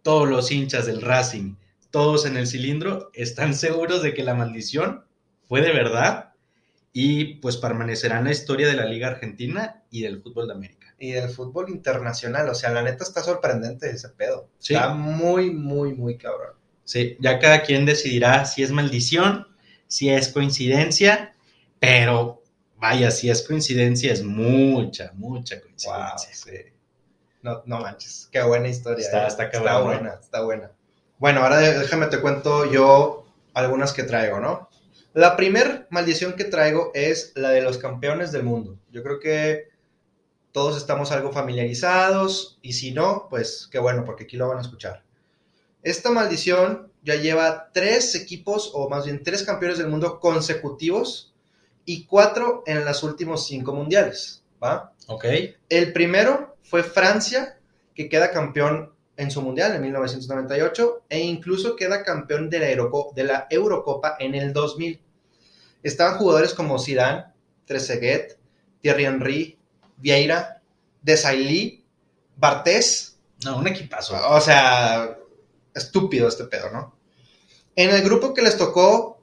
todos 0.02 0.28
los 0.28 0.52
hinchas 0.52 0.86
del 0.86 1.02
Racing, 1.02 1.56
todos 1.92 2.26
en 2.26 2.38
el 2.38 2.48
cilindro, 2.48 3.10
están 3.14 3.54
seguros 3.56 4.04
de 4.04 4.14
que 4.14 4.24
la 4.24 4.34
maldición 4.34 5.06
fue 5.48 5.62
de 5.62 5.72
verdad 5.72 6.33
y 6.94 7.36
pues 7.36 7.58
permanecerá 7.58 8.20
en 8.20 8.26
la 8.26 8.32
historia 8.32 8.68
de 8.68 8.76
la 8.76 8.86
Liga 8.86 9.08
Argentina 9.08 9.84
y 9.90 10.04
del 10.04 10.22
fútbol 10.22 10.48
de 10.48 10.54
América. 10.54 10.94
Y 11.00 11.12
del 11.12 11.30
fútbol 11.30 11.70
internacional, 11.70 12.48
o 12.50 12.56
sea, 12.56 12.70
la 12.70 12.84
neta 12.84 13.04
está 13.04 13.22
sorprendente 13.24 13.90
ese 13.90 14.10
pedo. 14.10 14.48
Sí. 14.60 14.76
Está 14.76 14.94
muy, 14.94 15.50
muy, 15.52 15.94
muy 15.96 16.18
cabrón. 16.18 16.54
Sí, 16.86 17.18
ya 17.20 17.40
cada 17.40 17.64
quien 17.64 17.86
decidirá 17.86 18.46
si 18.46 18.62
es 18.64 18.72
maldición, 18.72 19.48
si 19.88 20.10
es 20.10 20.30
coincidencia, 20.30 21.34
pero 21.80 22.44
vaya, 22.78 23.10
si 23.12 23.30
es 23.30 23.42
coincidencia, 23.42 24.14
es 24.14 24.24
mucha, 24.24 25.12
mucha 25.16 25.56
Wow, 25.56 25.64
coincidencia. 25.64 26.34
sí. 26.34 26.70
No, 27.42 27.62
no 27.66 27.80
manches, 27.80 28.30
qué 28.32 28.42
buena 28.44 28.68
historia. 28.70 29.04
Está- 29.06 29.26
eh. 29.26 29.28
está 29.28 29.50
cabrón, 29.50 29.74
¿no? 29.74 29.84
buena, 29.86 30.14
está 30.22 30.42
buena. 30.44 30.72
Bueno, 31.18 31.42
ahora 31.42 31.58
déjame 31.60 32.06
te 32.08 32.22
cuento 32.22 32.72
yo 32.72 33.26
algunas 33.54 33.92
que 33.94 34.04
traigo, 34.04 34.40
¿no? 34.40 34.70
La 35.14 35.36
primer 35.36 35.88
maldición 35.92 36.34
que 36.34 36.44
traigo 36.46 36.92
es 36.94 37.34
la 37.36 37.50
de 37.52 37.62
los 37.62 37.78
campeones 37.78 38.32
del 38.32 38.44
mundo. 38.44 38.80
Yo 38.92 39.04
creo 39.04 39.20
que 39.20 39.68
todos 40.52 40.78
estamos 40.78 41.12
algo 41.12 41.32
familiarizados 41.32 42.58
y 42.62 42.74
si 42.74 42.92
no, 42.92 43.28
pues 43.30 43.68
qué 43.72 43.80
bueno, 43.80 44.06
porque 44.06 44.24
aquí 44.24 44.38
lo 44.38 44.48
van 44.48 44.58
a 44.58 44.62
escuchar. 44.62 45.04
Esta 45.84 46.12
maldición 46.12 46.92
ya 47.04 47.16
lleva 47.16 47.70
tres 47.74 48.16
equipos, 48.16 48.72
o 48.74 48.90
más 48.90 49.06
bien 49.06 49.22
tres 49.24 49.44
campeones 49.44 49.78
del 49.78 49.90
mundo 49.90 50.20
consecutivos 50.20 51.34
y 51.86 52.06
cuatro 52.06 52.64
en 52.66 52.86
los 52.86 53.04
últimos 53.04 53.46
cinco 53.46 53.74
mundiales, 53.74 54.44
¿va? 54.64 54.94
Ok, 55.08 55.26
El 55.70 55.92
primero 55.92 56.56
fue 56.64 56.82
Francia, 56.84 57.60
que 57.94 58.08
queda 58.08 58.32
campeón 58.32 58.94
en 59.18 59.30
su 59.30 59.42
mundial 59.42 59.76
en 59.76 59.82
1998 59.82 61.04
e 61.10 61.20
incluso 61.20 61.76
queda 61.76 62.04
campeón 62.04 62.50
de 62.50 62.60
la, 62.60 62.72
Euroco- 62.72 63.12
de 63.14 63.26
la 63.26 63.48
Eurocopa 63.50 64.16
en 64.20 64.34
el 64.34 64.54
2000. 64.54 65.02
Estaban 65.84 66.18
jugadores 66.18 66.54
como 66.54 66.80
Zidane, 66.80 67.26
Trezeguet, 67.66 68.40
Thierry 68.82 69.06
Henry, 69.06 69.60
Vieira, 69.98 70.62
Desailly, 71.02 71.86
Bartés. 72.36 73.20
no, 73.46 73.58
un 73.58 73.68
equipazo. 73.68 74.16
O 74.30 74.42
sea, 74.42 75.18
estúpido 75.74 76.28
este 76.28 76.46
pedo, 76.46 76.72
¿no? 76.72 76.98
En 77.76 77.90
el 77.90 78.04
grupo 78.04 78.34
que 78.34 78.42
les 78.42 78.58
tocó 78.58 79.22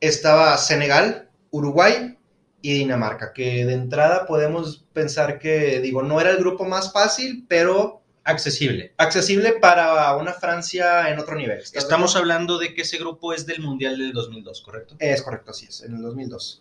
estaba 0.00 0.56
Senegal, 0.56 1.30
Uruguay 1.50 2.16
y 2.62 2.78
Dinamarca, 2.78 3.32
que 3.32 3.64
de 3.64 3.72
entrada 3.74 4.26
podemos 4.26 4.86
pensar 4.92 5.38
que, 5.38 5.80
digo, 5.80 6.02
no 6.02 6.20
era 6.20 6.30
el 6.30 6.38
grupo 6.38 6.64
más 6.64 6.92
fácil, 6.92 7.44
pero 7.48 8.02
Accesible. 8.28 8.92
accesible 8.96 9.52
para 9.60 10.16
una 10.16 10.32
Francia 10.32 11.08
en 11.10 11.20
otro 11.20 11.36
nivel. 11.36 11.58
¿Estás 11.58 11.72
de 11.72 11.78
Estamos 11.78 12.16
hablando 12.16 12.58
de 12.58 12.74
que 12.74 12.82
ese 12.82 12.98
grupo 12.98 13.32
es 13.32 13.46
del 13.46 13.60
Mundial 13.60 13.96
del 13.96 14.12
2002, 14.12 14.62
¿correcto? 14.62 14.96
Es 14.98 15.22
correcto, 15.22 15.52
así 15.52 15.66
es, 15.66 15.82
en 15.82 15.94
el 15.94 16.02
2002. 16.02 16.60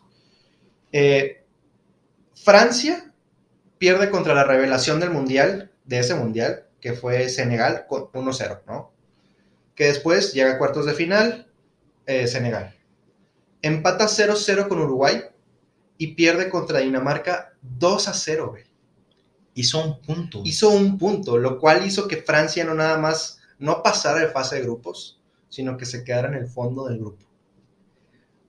Eh, 0.91 1.43
Francia 2.35 3.11
pierde 3.79 4.11
contra 4.11 4.35
la 4.35 4.43
revelación 4.43 4.99
del 4.99 5.09
mundial, 5.09 5.71
de 5.85 5.99
ese 5.99 6.13
mundial, 6.13 6.67
que 6.79 6.93
fue 6.93 7.29
Senegal 7.29 7.87
con 7.87 8.11
1-0, 8.11 8.61
¿no? 8.67 8.93
Que 9.73 9.85
después 9.85 10.33
llega 10.33 10.51
a 10.53 10.57
cuartos 10.59 10.85
de 10.85 10.93
final, 10.93 11.51
eh, 12.05 12.27
Senegal. 12.27 12.75
Empata 13.63 14.07
0-0 14.07 14.67
con 14.67 14.79
Uruguay 14.81 15.23
y 15.97 16.13
pierde 16.13 16.51
contra 16.51 16.79
Dinamarca 16.79 17.53
2-0, 17.63 18.49
güey. 18.49 18.74
Hizo 19.55 19.83
un 19.83 20.01
punto. 20.01 20.41
Hizo 20.45 20.69
un 20.69 20.97
punto, 20.97 21.37
lo 21.37 21.57
cual 21.59 21.85
hizo 21.85 22.07
que 22.07 22.17
Francia 22.17 22.63
no 22.65 22.75
nada 22.75 22.97
más 22.99 23.39
no 23.57 23.81
pasara 23.81 24.19
de 24.19 24.27
fase 24.27 24.57
de 24.57 24.61
grupos, 24.61 25.19
sino 25.49 25.77
que 25.77 25.85
se 25.85 26.03
quedara 26.03 26.27
en 26.27 26.35
el 26.35 26.47
fondo 26.47 26.85
del 26.87 26.99
grupo. 26.99 27.25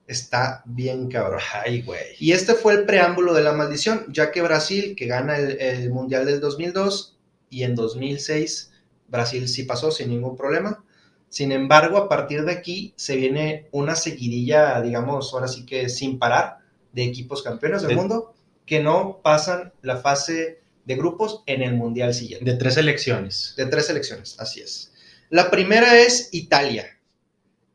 Está 0.06 0.62
bien 0.66 1.08
cabrón. 1.08 1.40
Ay, 1.64 1.82
güey. 1.82 2.00
Y 2.18 2.32
este 2.32 2.54
fue 2.54 2.74
el 2.74 2.84
preámbulo 2.84 3.34
de 3.34 3.42
la 3.42 3.52
maldición, 3.52 4.06
ya 4.12 4.30
que 4.30 4.42
Brasil, 4.42 4.94
que 4.96 5.06
gana 5.06 5.36
el, 5.38 5.60
el 5.60 5.90
Mundial 5.90 6.26
del 6.26 6.40
2002 6.40 7.16
y 7.50 7.62
en 7.64 7.74
2006 7.74 8.72
Brasil 9.08 9.48
sí 9.48 9.64
pasó 9.64 9.90
sin 9.90 10.10
ningún 10.10 10.36
problema. 10.36 10.84
Sin 11.28 11.50
embargo, 11.52 11.98
a 11.98 12.08
partir 12.08 12.44
de 12.44 12.52
aquí 12.52 12.94
se 12.96 13.16
viene 13.16 13.68
una 13.72 13.96
seguidilla, 13.96 14.80
digamos, 14.80 15.32
ahora 15.34 15.48
sí 15.48 15.66
que 15.66 15.88
sin 15.88 16.18
parar, 16.18 16.58
de 16.92 17.04
equipos 17.04 17.42
campeones 17.42 17.82
del 17.82 17.90
De- 17.90 17.96
mundo 17.96 18.34
que 18.64 18.80
no 18.82 19.20
pasan 19.22 19.72
la 19.82 19.98
fase 19.98 20.60
de 20.86 20.94
grupos 20.96 21.42
en 21.46 21.62
el 21.62 21.74
Mundial 21.74 22.14
siguiente. 22.14 22.50
De 22.50 22.56
tres 22.56 22.76
elecciones. 22.78 23.52
De 23.56 23.66
tres 23.66 23.86
selecciones, 23.86 24.36
así 24.40 24.60
es. 24.60 24.92
La 25.28 25.50
primera 25.50 25.98
es 25.98 26.28
Italia, 26.32 26.86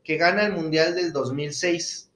que 0.02 0.16
gana 0.16 0.44
el 0.46 0.52
Mundial 0.54 0.94
del 0.96 1.12
2006. 1.12 2.08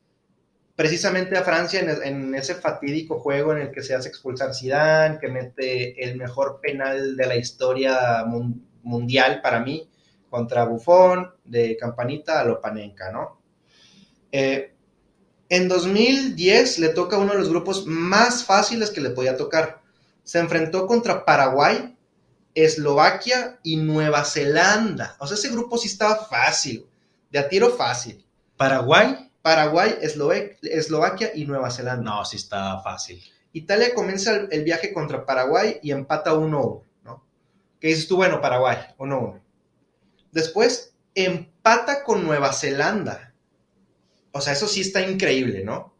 Precisamente 0.74 1.36
a 1.38 1.42
Francia 1.44 1.80
en, 1.80 1.90
en 2.02 2.34
ese 2.34 2.54
fatídico 2.54 3.18
juego 3.20 3.52
en 3.52 3.58
el 3.62 3.70
que 3.70 3.82
se 3.82 3.94
hace 3.94 4.08
expulsar 4.08 4.54
Zidane, 4.54 5.18
que 5.18 5.28
mete 5.28 6.02
el 6.02 6.16
mejor 6.16 6.60
penal 6.60 7.16
de 7.16 7.26
la 7.26 7.36
historia 7.36 8.24
mun- 8.26 8.66
mundial 8.82 9.40
para 9.42 9.60
mí, 9.60 9.88
contra 10.28 10.64
Buffon, 10.64 11.30
de 11.44 11.76
Campanita 11.78 12.40
a 12.40 12.44
Lopanenka, 12.44 13.10
¿no? 13.10 13.40
Eh, 14.32 14.72
en 15.48 15.68
2010 15.68 16.78
le 16.80 16.88
toca 16.90 17.16
uno 17.18 17.32
de 17.32 17.38
los 17.38 17.48
grupos 17.48 17.86
más 17.86 18.44
fáciles 18.44 18.90
que 18.90 19.00
le 19.00 19.10
podía 19.10 19.36
tocar. 19.36 19.80
Se 20.26 20.40
enfrentó 20.40 20.86
contra 20.88 21.24
Paraguay, 21.24 21.96
Eslovaquia 22.54 23.60
y 23.62 23.76
Nueva 23.76 24.24
Zelanda. 24.24 25.14
O 25.20 25.26
sea, 25.26 25.36
ese 25.36 25.50
grupo 25.50 25.78
sí 25.78 25.86
estaba 25.86 26.16
fácil, 26.26 26.84
de 27.30 27.38
a 27.38 27.48
tiro 27.48 27.70
fácil. 27.70 28.24
Paraguay. 28.56 29.30
Paraguay, 29.42 29.96
Eslove- 30.02 30.58
Eslovaquia 30.62 31.30
y 31.34 31.44
Nueva 31.46 31.70
Zelanda. 31.70 32.02
No, 32.02 32.24
sí 32.24 32.36
está 32.36 32.80
fácil. 32.80 33.22
Italia 33.52 33.94
comienza 33.94 34.34
el, 34.34 34.48
el 34.50 34.64
viaje 34.64 34.92
contra 34.92 35.24
Paraguay 35.24 35.78
y 35.82 35.92
empata 35.92 36.32
1-1, 36.34 36.82
¿no? 37.04 37.24
Que 37.78 37.86
dices 37.88 38.08
tú, 38.08 38.16
bueno, 38.16 38.40
Paraguay, 38.40 38.76
1-1. 38.98 39.40
Después 40.32 40.94
empata 41.14 42.02
con 42.02 42.24
Nueva 42.24 42.52
Zelanda. 42.52 43.32
O 44.32 44.40
sea, 44.40 44.52
eso 44.54 44.66
sí 44.66 44.80
está 44.80 45.00
increíble, 45.02 45.62
¿no? 45.62 45.94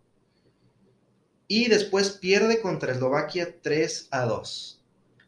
Y 1.48 1.68
después 1.68 2.10
pierde 2.10 2.60
contra 2.60 2.92
Eslovaquia 2.92 3.54
3 3.62 4.08
a 4.10 4.24
2. 4.24 4.80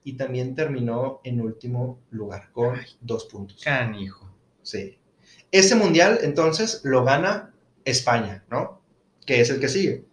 Y 0.04 0.14
también 0.14 0.54
terminó 0.54 1.20
en 1.24 1.40
último 1.40 2.00
lugar 2.10 2.50
con 2.52 2.78
dos 3.00 3.26
puntos. 3.26 3.62
Canijo. 3.62 4.28
Sí. 4.62 4.98
Ese 5.52 5.74
mundial, 5.74 6.18
entonces, 6.22 6.80
lo 6.84 7.04
gana 7.04 7.52
España, 7.84 8.44
¿no? 8.50 8.80
Que 9.26 9.40
es 9.40 9.50
el 9.50 9.60
que 9.60 9.68
sigue. 9.68 10.04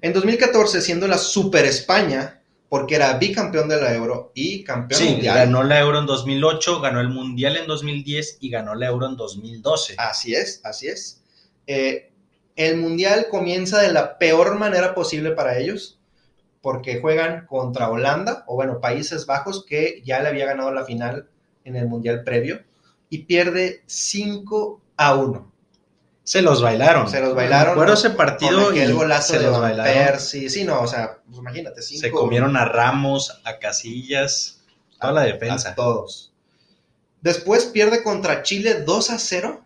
En 0.00 0.12
2014, 0.12 0.80
siendo 0.82 1.08
la 1.08 1.18
Super 1.18 1.64
España, 1.64 2.42
porque 2.68 2.96
era 2.96 3.16
bicampeón 3.18 3.68
de 3.68 3.80
la 3.80 3.94
Euro 3.94 4.32
y 4.34 4.64
campeón 4.64 5.00
Sí, 5.00 5.08
mundial. 5.10 5.36
ganó 5.36 5.62
la 5.62 5.80
Euro 5.80 6.00
en 6.00 6.06
2008, 6.06 6.80
ganó 6.80 7.00
el 7.00 7.08
Mundial 7.08 7.56
en 7.56 7.66
2010 7.66 8.38
y 8.40 8.50
ganó 8.50 8.74
la 8.74 8.86
Euro 8.86 9.06
en 9.06 9.16
2012. 9.16 9.94
Así 9.96 10.34
es, 10.34 10.60
así 10.64 10.88
es. 10.88 11.22
Eh, 11.66 12.10
el 12.56 12.76
mundial 12.76 13.26
comienza 13.30 13.80
de 13.80 13.92
la 13.92 14.18
peor 14.18 14.58
manera 14.58 14.94
posible 14.94 15.32
para 15.32 15.58
ellos, 15.58 15.98
porque 16.60 17.00
juegan 17.00 17.46
contra 17.46 17.90
Holanda, 17.90 18.44
o 18.46 18.54
bueno, 18.54 18.80
Países 18.80 19.26
Bajos, 19.26 19.64
que 19.64 20.02
ya 20.04 20.20
le 20.20 20.28
había 20.28 20.46
ganado 20.46 20.72
la 20.72 20.84
final 20.84 21.28
en 21.64 21.76
el 21.76 21.86
mundial 21.86 22.22
previo, 22.24 22.62
y 23.10 23.24
pierde 23.24 23.82
5 23.86 24.80
a 24.96 25.14
1. 25.14 25.52
Se 26.24 26.40
los 26.40 26.62
bailaron. 26.62 27.08
Se 27.08 27.20
los 27.20 27.34
bailaron. 27.34 27.74
Recuerdo 27.74 27.94
ese 27.94 28.10
partido 28.10 28.66
Con 28.66 28.76
y 28.76 28.80
aquel 28.80 28.94
golazo 28.94 29.34
se 29.34 29.38
de 29.38 29.44
los 29.44 29.52
Van 29.52 29.62
bailaron. 29.62 29.92
Persie. 29.92 30.48
Sí, 30.48 30.64
no, 30.64 30.80
o 30.80 30.86
sea, 30.86 31.18
pues 31.26 31.38
imagínate, 31.38 31.82
cinco, 31.82 32.00
Se 32.00 32.10
comieron 32.10 32.56
a 32.56 32.64
Ramos, 32.64 33.42
a 33.44 33.58
Casillas, 33.58 34.62
toda 34.98 35.12
la 35.12 35.20
a 35.20 35.24
defensa. 35.24 35.74
todos. 35.74 36.32
Después 37.20 37.66
pierde 37.66 38.02
contra 38.02 38.42
Chile 38.42 38.82
2 38.86 39.10
a 39.10 39.18
0. 39.18 39.63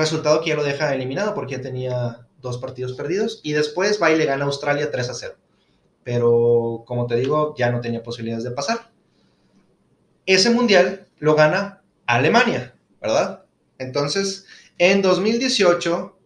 Resultado 0.00 0.40
que 0.40 0.48
ya 0.48 0.56
lo 0.56 0.64
deja 0.64 0.94
eliminado 0.94 1.34
porque 1.34 1.56
ya 1.56 1.62
tenía 1.62 2.26
dos 2.40 2.56
partidos 2.56 2.94
perdidos. 2.94 3.40
Y 3.42 3.52
después 3.52 4.00
va 4.02 4.10
y 4.10 4.16
le 4.16 4.24
gana 4.24 4.44
a 4.44 4.46
Australia 4.46 4.90
3 4.90 5.10
a 5.10 5.14
0. 5.14 5.34
Pero 6.02 6.84
como 6.86 7.06
te 7.06 7.16
digo, 7.16 7.54
ya 7.56 7.70
no 7.70 7.82
tenía 7.82 8.02
posibilidades 8.02 8.44
de 8.44 8.50
pasar. 8.50 8.90
Ese 10.24 10.48
mundial 10.48 11.06
lo 11.18 11.34
gana 11.34 11.82
Alemania, 12.06 12.74
¿verdad? 13.00 13.44
Entonces, 13.78 14.46
en 14.78 15.02
2018 15.02 16.16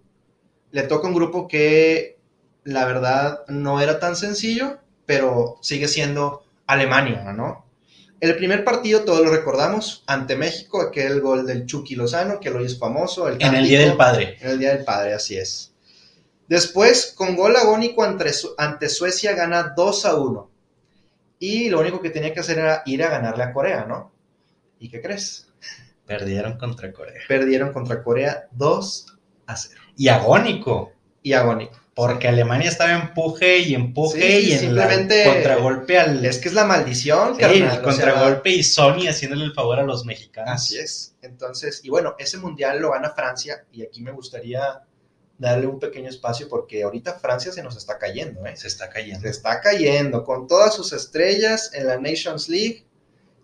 le 0.71 0.83
toca 0.83 1.09
un 1.09 1.15
grupo 1.15 1.49
que 1.49 2.19
la 2.63 2.85
verdad 2.85 3.45
no 3.49 3.81
era 3.81 3.99
tan 3.99 4.15
sencillo, 4.15 4.79
pero 5.05 5.59
sigue 5.63 5.89
siendo 5.89 6.45
Alemania, 6.67 7.33
¿no? 7.33 7.67
El 8.25 8.37
primer 8.37 8.65
partido, 8.65 9.05
todos 9.05 9.21
lo 9.21 9.31
recordamos, 9.31 10.03
ante 10.07 10.35
México, 10.35 10.81
aquel 10.81 11.21
gol 11.21 11.45
del 11.45 11.67
Chucky 11.67 11.95
Lozano, 11.95 12.41
que 12.41 12.49
lo 12.49 12.65
hizo 12.65 12.79
famoso. 12.79 13.29
El 13.29 13.37
En 13.43 13.55
el 13.55 13.69
Día 13.69 13.81
del 13.81 13.99
Padre. 13.99 14.39
En 14.41 14.49
el 14.49 14.59
Día 14.59 14.75
del 14.75 14.83
Padre, 14.83 15.13
así 15.13 15.37
es. 15.37 15.75
Después, 16.49 17.13
con 17.15 17.37
gol 17.37 17.55
agónico 17.55 18.03
ante, 18.03 18.31
ante 18.57 18.89
Suecia, 18.89 19.35
gana 19.35 19.75
2 19.77 20.07
a 20.07 20.15
1. 20.15 20.51
Y 21.39 21.69
lo 21.69 21.81
único 21.81 22.01
que 22.01 22.09
tenía 22.09 22.33
que 22.33 22.41
hacer 22.41 22.59
era 22.61 22.83
ir 22.87 23.03
a 23.03 23.11
ganarle 23.11 23.45
a 23.45 23.53
Corea, 23.53 23.85
¿no? 23.85 24.11
¿Y 24.79 24.89
qué 24.89 25.03
crees? 25.03 25.53
Perdieron 26.07 26.57
contra 26.57 26.95
Corea. 26.95 27.21
Perdieron 27.29 27.75
contra 27.75 28.03
Corea 28.03 28.49
2 28.53 29.19
a 29.49 29.55
0. 29.55 29.81
Y 29.99 30.09
agónico. 30.09 30.95
Y 31.23 31.35
agónico. 31.35 31.79
Porque 31.95 32.27
Alemania 32.27 32.69
estaba 32.69 32.93
empuje 32.93 33.59
y 33.59 33.75
empuje 33.75 34.21
Sí, 34.41 34.49
y 34.49 34.53
en 34.53 34.59
simplemente- 34.59 35.25
la 35.25 35.33
contragolpe 35.33 35.99
al 35.99 36.25
Es 36.25 36.39
que 36.39 36.49
es 36.49 36.55
la 36.55 36.65
maldición, 36.65 37.35
Sí, 37.37 37.41
carnal, 37.41 37.57
el 37.63 37.69
o 37.69 37.73
sea, 37.73 37.83
contragolpe 37.83 38.51
y 38.51 38.65
Sony 38.65 39.07
haciéndole 39.09 39.45
el 39.45 39.53
favor 39.53 39.79
a 39.79 39.85
los 39.85 40.05
mexicanos. 40.05 40.51
Así 40.55 40.77
es. 40.79 41.15
Entonces, 41.23 41.81
y 41.85 41.91
bueno, 41.91 42.17
ese 42.19 42.39
mundial 42.39 42.81
lo 42.81 42.91
gana 42.91 43.11
Francia 43.11 43.65
y 43.73 43.83
aquí 43.85 44.03
me 44.03 44.11
gustaría 44.11 44.81
darle 45.39 45.67
un 45.69 45.79
pequeño 45.79 46.09
espacio 46.09 46.49
porque 46.49 46.83
ahorita 46.83 47.15
Francia 47.21 47.53
se 47.53 47.63
nos 47.63 47.77
está 47.77 47.97
cayendo, 47.99 48.45
¿eh? 48.47 48.57
Se 48.57 48.67
está 48.67 48.89
cayendo. 48.91 49.21
Se 49.21 49.29
está 49.29 49.61
cayendo 49.61 50.25
con 50.25 50.49
todas 50.49 50.75
sus 50.75 50.93
estrellas 50.93 51.71
en 51.75 51.87
la 51.87 51.97
Nations 51.99 52.49
League. 52.49 52.85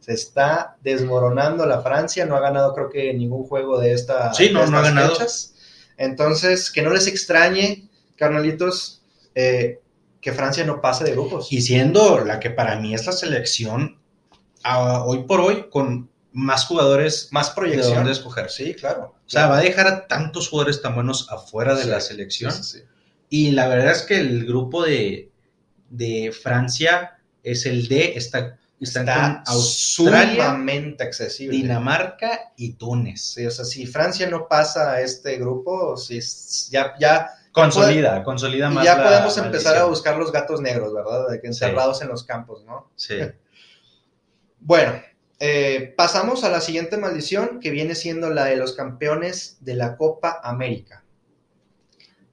Se 0.00 0.12
está 0.12 0.76
desmoronando 0.83 1.66
la 1.66 1.83
Francia, 1.83 2.26
no 2.26 2.35
ha 2.37 2.40
ganado 2.40 2.75
creo 2.75 2.88
que 2.90 3.12
ningún 3.14 3.45
juego 3.47 3.78
de 3.78 3.92
esta 3.92 4.33
Sí, 4.35 4.50
no, 4.50 4.66
no 4.66 4.78
ha 4.78 4.83
ganado. 4.83 5.14
fechas. 5.14 5.54
Entonces, 5.99 6.71
que 6.71 6.83
no 6.83 6.90
les 6.90 7.07
extrañe, 7.07 7.88
carnalitos, 8.20 9.02
eh, 9.34 9.80
que 10.20 10.32
Francia 10.32 10.64
no 10.64 10.80
pase 10.80 11.02
de 11.04 11.12
grupos. 11.12 11.50
Y 11.50 11.62
siendo 11.62 12.20
la 12.24 12.38
que 12.38 12.50
para 12.50 12.78
mí 12.78 12.94
es 12.94 13.06
la 13.06 13.12
selección 13.12 13.98
hoy 15.06 15.24
por 15.24 15.40
hoy 15.40 15.68
con 15.70 16.10
más 16.32 16.66
jugadores 16.66 17.28
más 17.32 17.48
de 17.48 17.54
proyección. 17.56 17.94
dónde 17.96 18.12
escoger. 18.12 18.50
Sí, 18.50 18.74
claro. 18.74 19.14
O 19.26 19.30
sea, 19.30 19.46
va 19.48 19.58
a 19.58 19.62
dejar 19.62 19.86
a 19.88 20.06
tantos 20.06 20.48
jugadores 20.48 20.82
tan 20.82 20.94
buenos 20.94 21.26
afuera 21.30 21.74
de 21.74 21.84
Sí, 21.84 21.88
la 21.88 22.00
selección. 22.00 22.52
Sí, 22.52 22.62
sí, 22.62 22.78
sí. 22.78 22.84
Y 23.30 23.50
la 23.52 23.66
verdad 23.68 23.92
es 23.92 24.02
que 24.02 24.18
el 24.18 24.44
grupo 24.44 24.84
de, 24.84 25.30
de 25.88 26.32
Francia 26.32 27.18
es 27.42 27.64
el 27.64 27.88
D, 27.88 28.12
está, 28.16 28.58
está, 28.80 29.00
Está 29.00 29.04
con 29.14 29.42
Australia, 29.46 30.58
accesible. 31.00 31.56
Dinamarca 31.56 32.52
y 32.56 32.74
Túnez. 32.74 33.22
Sí, 33.22 33.46
o 33.46 33.50
sea, 33.50 33.64
si 33.64 33.86
Francia 33.86 34.28
no 34.28 34.46
pasa 34.48 34.92
a 34.92 35.00
este 35.00 35.38
grupo, 35.38 35.96
sí, 35.96 36.18
s- 36.18 36.68
ya, 36.70 36.94
ya, 37.00 37.30
Consolida, 37.52 38.23
consolida 38.23 38.71
y 38.71 38.75
más. 38.75 38.85
ya 38.85 38.97
la 38.97 39.04
podemos 39.04 39.37
empezar 39.38 39.76
a 39.76 39.85
buscar 39.85 40.16
los 40.16 40.30
gatos 40.30 40.61
negros, 40.61 40.95
¿verdad? 40.95 41.28
De 41.28 41.37
que 41.40 41.52
Sí. 41.52 41.64
encerrados 41.64 42.00
en 42.02 42.09
los 42.09 42.25
campos, 42.25 42.64
¿no? 42.64 42.90
Sí. 42.97 43.16
Bueno, 44.62 44.92
eh, 45.38 45.95
pasamos 45.97 46.45
a 46.45 46.50
la 46.50 46.61
siguiente 46.61 46.99
maldición, 46.99 47.61
que 47.61 47.71
viene 47.71 47.95
siendo 47.95 48.28
la 48.28 48.45
de 48.45 48.57
los 48.57 48.75
campeones 48.75 49.57
de 49.61 49.75
la 49.75 49.97
Copa 49.97 50.38
América. 50.45 51.02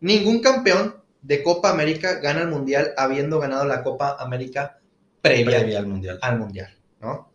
Ningún 0.02 0.42
campeón 0.42 1.02
de 1.22 1.42
Copa 1.42 1.70
América 1.70 2.16
gana 2.16 2.42
el 2.42 2.50
Mundial 2.50 2.94
habiendo 2.98 3.40
ganado 3.40 3.64
la 3.66 3.82
Copa 3.82 4.18
América 4.20 4.80
previa, 5.22 5.60
Previa 5.60 5.80
al 5.80 5.88
mundial. 5.88 6.20
al 6.22 6.38
Mundial, 6.38 6.78
¿no? 7.00 7.32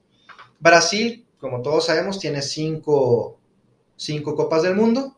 Brasil, 0.60 1.26
como 1.40 1.62
todos 1.62 1.86
sabemos, 1.86 2.18
tiene 2.20 2.42
cinco, 2.42 3.40
cinco 3.96 4.36
Copas 4.36 4.62
del 4.62 4.76
Mundo. 4.76 5.16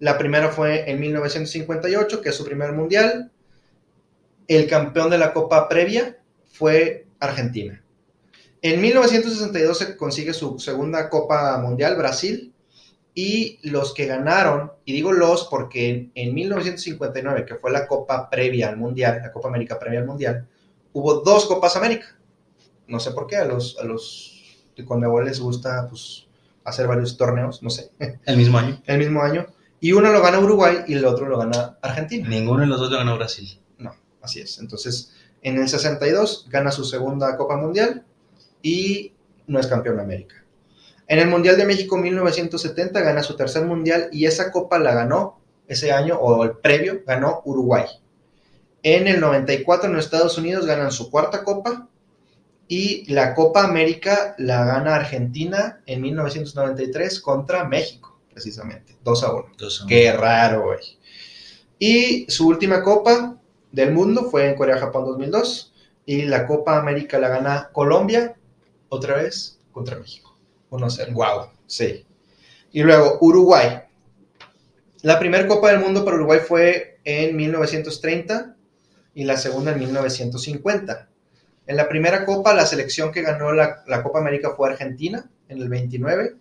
La 0.00 0.18
primera 0.18 0.48
fue 0.48 0.90
en 0.90 0.98
1958, 0.98 2.20
que 2.20 2.30
es 2.30 2.34
su 2.34 2.44
primer 2.44 2.72
Mundial. 2.72 3.30
El 4.48 4.66
campeón 4.66 5.10
de 5.10 5.18
la 5.18 5.32
Copa 5.32 5.68
previa 5.68 6.18
fue 6.50 7.06
Argentina. 7.20 7.82
En 8.62 8.80
1962 8.80 9.78
se 9.78 9.96
consigue 9.96 10.32
su 10.34 10.58
segunda 10.58 11.08
Copa 11.08 11.56
Mundial, 11.58 11.96
Brasil, 11.96 12.52
y 13.14 13.58
los 13.68 13.92
que 13.92 14.06
ganaron, 14.06 14.72
y 14.84 14.92
digo 14.92 15.12
los 15.12 15.44
porque 15.44 15.90
en, 15.90 16.12
en 16.14 16.34
1959, 16.34 17.44
que 17.44 17.56
fue 17.56 17.70
la 17.70 17.86
Copa 17.86 18.30
previa 18.30 18.68
al 18.68 18.76
Mundial, 18.76 19.20
la 19.22 19.32
Copa 19.32 19.48
América 19.48 19.78
previa 19.78 20.00
al 20.00 20.06
Mundial, 20.06 20.46
hubo 20.92 21.20
dos 21.20 21.46
Copas 21.46 21.76
América. 21.76 22.16
No 22.86 23.00
sé 23.00 23.10
por 23.12 23.26
qué, 23.26 23.36
a 23.36 23.44
los, 23.44 23.78
a 23.78 23.84
los 23.84 24.42
de 24.76 24.84
Conmebol 24.84 25.24
les 25.26 25.40
gusta 25.40 25.86
pues, 25.88 26.26
hacer 26.64 26.86
varios 26.86 27.16
torneos, 27.16 27.62
no 27.62 27.70
sé, 27.70 27.90
El 28.24 28.36
mismo 28.36 28.58
año. 28.58 28.80
el 28.86 28.98
mismo 28.98 29.22
año, 29.22 29.46
y 29.80 29.92
uno 29.92 30.12
lo 30.12 30.22
gana 30.22 30.38
Uruguay 30.38 30.84
y 30.86 30.94
el 30.94 31.04
otro 31.04 31.26
lo 31.28 31.38
gana 31.38 31.78
Argentina. 31.80 32.28
Ninguno 32.28 32.60
de 32.60 32.66
los 32.66 32.78
dos 32.78 32.90
lo 32.90 32.98
ganó 32.98 33.16
Brasil. 33.16 33.58
Así 34.22 34.40
es. 34.40 34.58
Entonces, 34.58 35.12
en 35.42 35.56
el 35.56 35.68
62 35.68 36.46
gana 36.50 36.70
su 36.70 36.84
segunda 36.84 37.36
Copa 37.36 37.56
Mundial 37.56 38.04
y 38.62 39.14
no 39.46 39.58
es 39.58 39.66
campeón 39.66 39.96
de 39.96 40.02
América. 40.02 40.44
En 41.06 41.18
el 41.18 41.28
Mundial 41.28 41.56
de 41.56 41.64
México 41.64 41.96
1970 41.96 43.00
gana 43.00 43.22
su 43.22 43.34
tercer 43.34 43.64
Mundial 43.64 44.10
y 44.12 44.26
esa 44.26 44.52
copa 44.52 44.78
la 44.78 44.94
ganó 44.94 45.40
ese 45.66 45.92
año 45.92 46.16
o 46.16 46.44
el 46.44 46.52
previo 46.58 47.02
ganó 47.06 47.42
Uruguay. 47.44 47.86
En 48.82 49.08
el 49.08 49.20
94 49.20 49.90
en 49.90 49.98
Estados 49.98 50.38
Unidos 50.38 50.66
ganan 50.66 50.92
su 50.92 51.10
cuarta 51.10 51.44
copa 51.44 51.88
y 52.68 53.12
la 53.12 53.34
Copa 53.34 53.64
América 53.64 54.36
la 54.38 54.64
gana 54.64 54.94
Argentina 54.94 55.80
en 55.86 56.02
1993 56.02 57.20
contra 57.20 57.64
México, 57.64 58.09
precisamente, 58.40 58.96
2 59.04 59.24
a 59.24 59.34
1. 59.34 59.46
Entonces, 59.50 59.84
Qué 59.86 60.12
raro, 60.12 60.62
güey. 60.62 60.78
Y 61.78 62.24
su 62.30 62.48
última 62.48 62.82
copa 62.82 63.36
del 63.70 63.92
mundo 63.92 64.30
fue 64.30 64.48
en 64.48 64.54
Corea-Japón 64.54 65.04
2002. 65.04 65.74
Y 66.06 66.22
la 66.22 66.46
Copa 66.46 66.78
América 66.78 67.18
la 67.18 67.28
gana 67.28 67.70
Colombia, 67.72 68.34
otra 68.88 69.16
vez, 69.16 69.60
contra 69.72 69.98
México. 69.98 70.36
1-0. 70.70 71.12
Wow. 71.12 71.50
Sí. 71.66 72.06
Y 72.72 72.82
luego 72.82 73.18
Uruguay. 73.20 73.82
La 75.02 75.18
primera 75.18 75.46
Copa 75.46 75.70
del 75.70 75.80
Mundo 75.80 76.02
para 76.04 76.16
Uruguay 76.16 76.40
fue 76.40 76.98
en 77.04 77.36
1930 77.36 78.56
y 79.14 79.24
la 79.24 79.36
segunda 79.36 79.72
en 79.72 79.80
1950. 79.80 81.08
En 81.66 81.76
la 81.76 81.88
primera 81.88 82.24
Copa, 82.24 82.54
la 82.54 82.64
selección 82.64 83.12
que 83.12 83.22
ganó 83.22 83.52
la, 83.52 83.84
la 83.86 84.02
Copa 84.02 84.18
América 84.18 84.54
fue 84.56 84.70
Argentina 84.70 85.30
en 85.48 85.58
el 85.58 85.68
29. 85.68 86.36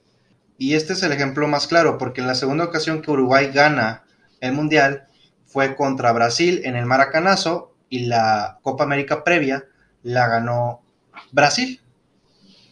Y 0.59 0.75
este 0.75 0.91
es 0.91 1.01
el 1.03 1.13
ejemplo 1.13 1.47
más 1.47 1.67
claro, 1.67 1.97
porque 1.97 2.19
en 2.19 2.27
la 2.27 2.35
segunda 2.35 2.65
ocasión 2.65 3.01
que 3.01 3.09
Uruguay 3.09 3.49
gana 3.51 4.03
el 4.41 4.51
Mundial 4.51 5.07
fue 5.45 5.75
contra 5.75 6.11
Brasil 6.11 6.61
en 6.65 6.75
el 6.75 6.85
Maracanazo 6.85 7.73
y 7.87 8.07
la 8.07 8.59
Copa 8.61 8.83
América 8.83 9.23
previa 9.23 9.65
la 10.03 10.27
ganó 10.27 10.81
Brasil. 11.31 11.81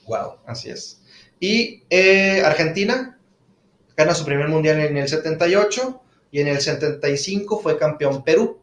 Wow. 0.06 0.36
Así 0.46 0.70
es. 0.70 1.02
Y 1.40 1.84
eh, 1.90 2.44
Argentina 2.46 3.18
gana 3.96 4.14
su 4.14 4.26
primer 4.26 4.50
mundial 4.50 4.80
en 4.82 4.98
el 4.98 5.08
78 5.08 6.02
y 6.32 6.42
en 6.42 6.50
el 6.50 6.60
75 6.60 7.60
fue 7.60 7.78
campeón 7.78 8.24
Perú. 8.24 8.60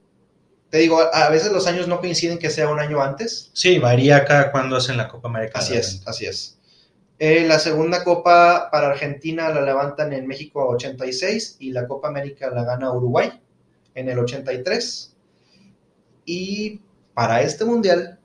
Te 0.69 0.79
digo, 0.79 1.01
a 1.01 1.27
a 1.27 1.31
veces 1.31 1.51
los 1.51 1.67
años 1.67 1.89
no 1.89 2.01
coinciden 2.01 2.39
que 2.39 2.51
sea 2.51 2.69
un 2.69 2.79
año 2.79 3.01
antes. 3.01 3.51
Sí, 3.55 3.79
varía 3.79 4.25
cada 4.27 4.53
cuando 4.53 4.77
hacen 4.77 4.99
la 4.99 5.09
Copa 5.09 5.29
América. 5.29 5.61
Así 5.61 5.75
es, 5.75 6.03
así 6.07 6.27
es. 6.27 6.59
Eh, 7.19 7.47
la 7.47 7.59
segunda 7.59 8.03
copa 8.03 8.69
para 8.73 8.89
Argentina 8.89 9.49
la 9.51 9.63
levantan 9.63 10.13
en 10.13 10.27
México 10.27 10.67
86 10.69 11.57
y 11.61 11.71
la 11.71 11.87
Copa 11.87 12.09
América 12.09 12.51
la 12.51 12.65
gana 12.65 12.93
Uruguay 12.93 13.41
en 13.95 14.09
el 14.09 14.19
83. 14.19 15.17
Y 16.25 16.81
para 17.15 17.43
este 17.43 17.65
mundial 17.65 18.19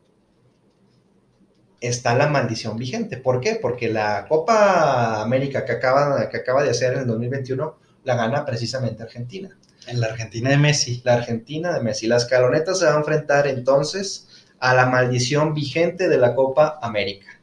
está 1.82 2.16
la 2.16 2.28
maldición 2.28 2.78
vigente. 2.78 3.18
¿Por 3.18 3.40
qué? 3.40 3.60
Porque 3.62 3.90
la 3.90 4.26
Copa 4.28 5.22
América 5.22 5.66
que 5.66 5.74
acaba, 5.74 6.28
que 6.30 6.38
acaba 6.38 6.64
de 6.64 6.72
hacer 6.72 6.94
en 6.94 7.02
el 7.02 7.08
2021 7.08 7.78
la 8.04 8.16
gana 8.16 8.46
precisamente 8.46 9.04
Argentina. 9.04 9.56
En 9.88 10.02
la 10.02 10.08
Argentina 10.08 10.50
de 10.50 10.58
Messi. 10.58 11.02
La 11.04 11.14
Argentina 11.14 11.74
de 11.74 11.82
Messi. 11.82 12.08
La 12.08 12.18
escaloneta 12.18 12.74
se 12.74 12.86
va 12.86 12.96
a 12.96 12.98
enfrentar 12.98 13.48
entonces 13.48 14.28
a 14.60 14.74
la 14.74 14.88
maldición 14.88 15.54
vigente 15.54 16.10
de 16.10 16.18
la 16.18 16.36
Copa 16.36 16.80
América. 16.82 17.39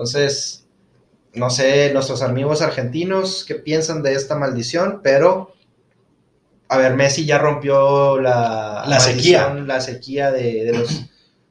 Entonces, 0.00 0.66
no 1.34 1.50
sé, 1.50 1.92
nuestros 1.92 2.22
amigos 2.22 2.62
argentinos 2.62 3.44
qué 3.46 3.54
piensan 3.56 4.02
de 4.02 4.14
esta 4.14 4.34
maldición, 4.34 5.00
pero 5.04 5.52
a 6.68 6.78
ver, 6.78 6.94
Messi 6.94 7.26
ya 7.26 7.36
rompió 7.36 8.18
la, 8.18 8.84
La 8.86 8.98
sequía. 8.98 9.52
la 9.52 9.78
sequía 9.82 10.30
de, 10.32 10.64
de 10.64 10.78
los 10.78 11.02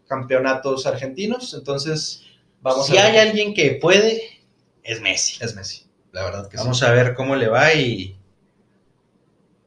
campeonatos 0.08 0.88
argentinos. 0.88 1.54
Entonces, 1.54 2.24
vamos 2.62 2.88
si 2.88 2.98
a 2.98 3.06
hay 3.06 3.12
ver. 3.12 3.28
alguien 3.28 3.54
que 3.54 3.78
puede, 3.80 4.24
es 4.82 5.00
Messi. 5.00 5.38
Es 5.42 5.56
Messi, 5.56 5.86
la 6.12 6.24
verdad 6.24 6.50
que 6.50 6.58
sí. 6.58 6.64
Vamos 6.64 6.82
a 6.82 6.92
ver 6.92 7.14
cómo 7.14 7.36
le 7.36 7.50
va 7.50 7.72
y, 7.76 8.18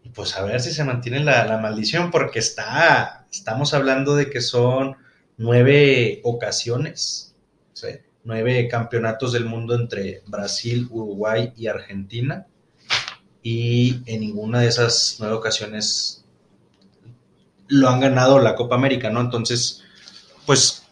y 0.03 0.09
pues 0.09 0.35
a 0.37 0.43
ver 0.43 0.61
si 0.61 0.73
se 0.73 0.83
mantiene 0.83 1.21
la, 1.23 1.47
la 1.47 1.59
maldición, 1.59 2.11
porque 2.11 2.41
está, 2.41 3.29
estamos 3.31 3.75
hablando 3.75 4.17
de 4.17 4.29
que 4.29 4.41
son 4.41 4.97
nueve 5.37 6.21
ocasiones, 6.25 7.37
Sí. 7.75 7.89
Nueve 8.25 8.69
campeonatos 8.69 9.33
del 9.33 9.45
mundo 9.45 9.75
entre 9.75 10.23
Brasil, 10.27 10.89
Uruguay 10.91 11.53
y 11.57 11.67
Argentina, 11.67 12.47
y 13.43 14.03
en 14.07 14.21
ninguna 14.21 14.61
de 14.61 14.69
esas 14.69 15.17
nueve 15.19 15.35
ocasiones 15.35 16.25
lo 17.69 17.89
han 17.89 18.01
ganado 18.01 18.39
la 18.39 18.55
Copa 18.55 18.75
América, 18.75 19.11
¿no? 19.11 19.21
Entonces, 19.21 19.83
pues 20.47 20.85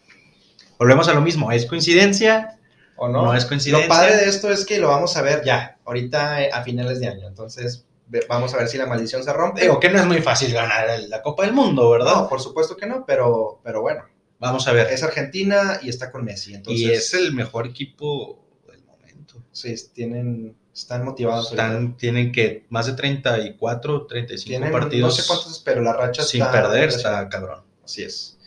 volvemos 0.79 1.09
a 1.09 1.15
lo 1.15 1.21
mismo, 1.21 1.53
¿es 1.53 1.67
coincidencia? 1.67 2.59
¿O 2.97 3.09
no? 3.09 3.25
No 3.25 3.35
es 3.35 3.45
coincidencia. 3.45 3.87
Lo 3.87 3.95
padre 3.95 4.17
de 4.17 4.29
esto 4.29 4.51
es 4.51 4.65
que 4.65 4.79
lo 4.79 4.89
vamos 4.89 5.17
a 5.17 5.23
ver 5.23 5.43
ya, 5.45 5.79
ahorita 5.85 6.43
eh, 6.43 6.51
a 6.53 6.63
finales 6.63 7.01
de 7.01 7.09
año. 7.09 7.29
Entonces, 7.29 7.87
vamos 8.29 8.53
a 8.55 8.59
ver 8.59 8.69
si 8.69 8.79
la 8.79 8.87
maldición 8.87 9.23
se 9.23 9.33
rompe. 9.33 9.63
Digo 9.63 9.79
que 9.79 9.89
no 9.89 9.99
es 10.01 10.07
muy 10.07 10.21
fácil 10.21 10.53
ganar 10.53 10.87
la 11.09 11.23
Copa 11.23 11.45
del 11.45 11.53
Mundo, 11.53 11.89
¿verdad? 11.91 12.15
No, 12.15 12.29
por 12.29 12.41
supuesto 12.41 12.77
que 12.77 12.87
no, 12.87 13.05
pero, 13.07 13.61
pero 13.63 13.83
bueno, 13.83 14.05
Vamos 14.41 14.67
a 14.67 14.73
ver. 14.73 14.89
es 14.89 15.03
Argentina 15.03 15.79
y 15.83 15.89
está 15.91 16.11
con 16.11 16.25
Messi. 16.25 16.55
Entonces, 16.55 16.83
y 16.83 16.91
es 16.91 17.15
el 17.15 17.33
mejor 17.35 17.67
equipo 17.67 18.45
del 18.67 18.83
momento. 18.85 19.43
Sí, 19.53 19.75
tienen, 19.95 20.57
están 20.75 21.05
motivados. 21.05 21.51
Están, 21.51 21.97
tienen 21.97 22.33
que 22.33 22.65
más 22.71 22.87
de 22.87 22.95
34, 22.95 24.07
35 24.07 24.49
tienen, 24.49 24.73
partidos. 24.73 25.17
No 25.17 25.23
sé 25.23 25.29
cuántos, 25.29 25.59
pero 25.61 25.83
la 25.83 25.93
racha 25.93 26.23
sin 26.23 26.41
está- 26.43 26.53
perder, 26.53 26.89
está 26.89 27.29
cabrón. 27.29 27.63
Así 27.85 28.03
es. 28.03 28.39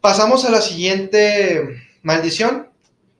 Pasamos 0.00 0.44
a 0.44 0.50
la 0.50 0.60
siguiente 0.60 1.82
maldición. 2.02 2.68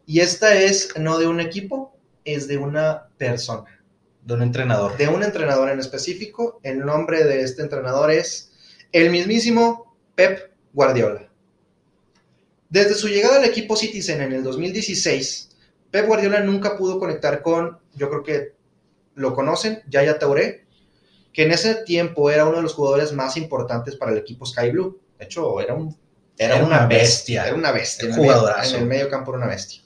Y 0.07 0.21
esta 0.21 0.57
es 0.57 0.95
no 0.99 1.19
de 1.19 1.27
un 1.29 1.39
equipo, 1.41 1.97
es 2.25 2.49
de 2.49 2.57
una 2.59 3.09
persona. 3.17 3.81
De 4.25 4.35
un 4.35 4.43
entrenador. 4.43 4.97
De 4.97 5.09
un 5.09 5.23
entrenador 5.23 5.71
en 5.71 5.79
específico. 5.79 6.59
El 6.63 6.81
nombre 6.81 7.25
de 7.25 7.43
este 7.43 7.63
entrenador 7.63 8.11
es 8.11 8.53
el 8.93 9.11
mismísimo 9.11 9.97
Pep 10.17 10.51
Guardiola. 10.73 11.30
Desde 12.71 12.95
su 12.95 13.09
llegada 13.09 13.37
al 13.37 13.45
equipo 13.45 13.77
Citizen 13.77 14.21
en 14.23 14.33
el 14.33 14.43
2016, 14.43 15.51
Pep 15.91 16.07
Guardiola 16.07 16.41
nunca 16.41 16.77
pudo 16.79 16.99
conectar 16.99 17.43
con, 17.43 17.79
yo 17.95 18.09
creo 18.09 18.23
que 18.23 18.53
lo 19.17 19.35
conocen, 19.35 19.83
Yaya 19.89 20.19
Touré, 20.19 20.65
que 21.33 21.43
en 21.43 21.51
ese 21.51 21.75
tiempo 21.85 22.31
era 22.31 22.45
uno 22.47 22.57
de 22.59 22.63
los 22.63 22.75
jugadores 22.75 23.13
más 23.13 23.37
importantes 23.37 23.97
para 23.97 24.13
el 24.13 24.19
equipo 24.19 24.47
Sky 24.47 24.71
Blue. 24.71 25.01
De 25.19 25.25
hecho, 25.27 25.61
era, 25.61 25.75
un, 25.75 25.97
Era 26.39 26.65
una 26.65 26.87
bestia. 26.87 27.47
Era 27.47 27.57
una 27.57 27.73
bestia. 27.73 28.07
Un 28.07 28.13
En 28.13 28.15
el 28.15 28.21
medio- 28.23 28.33
jugadorazo. 28.41 28.77
En 28.77 28.83
el 28.83 28.89
medio 28.89 29.09
campo 29.11 29.31
era 29.33 29.39
una 29.39 29.47
bestia. 29.49 29.83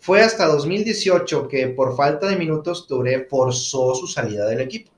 Fue 0.00 0.20
hasta 0.22 0.46
2018 0.46 1.46
que 1.48 1.68
por 1.68 1.96
falta 1.96 2.26
de 2.28 2.36
minutos 2.36 2.86
Touré 2.86 3.26
forzó 3.30 3.94
su 3.94 4.06
salida 4.06 4.46
del 4.46 4.60
equipo. 4.60 4.90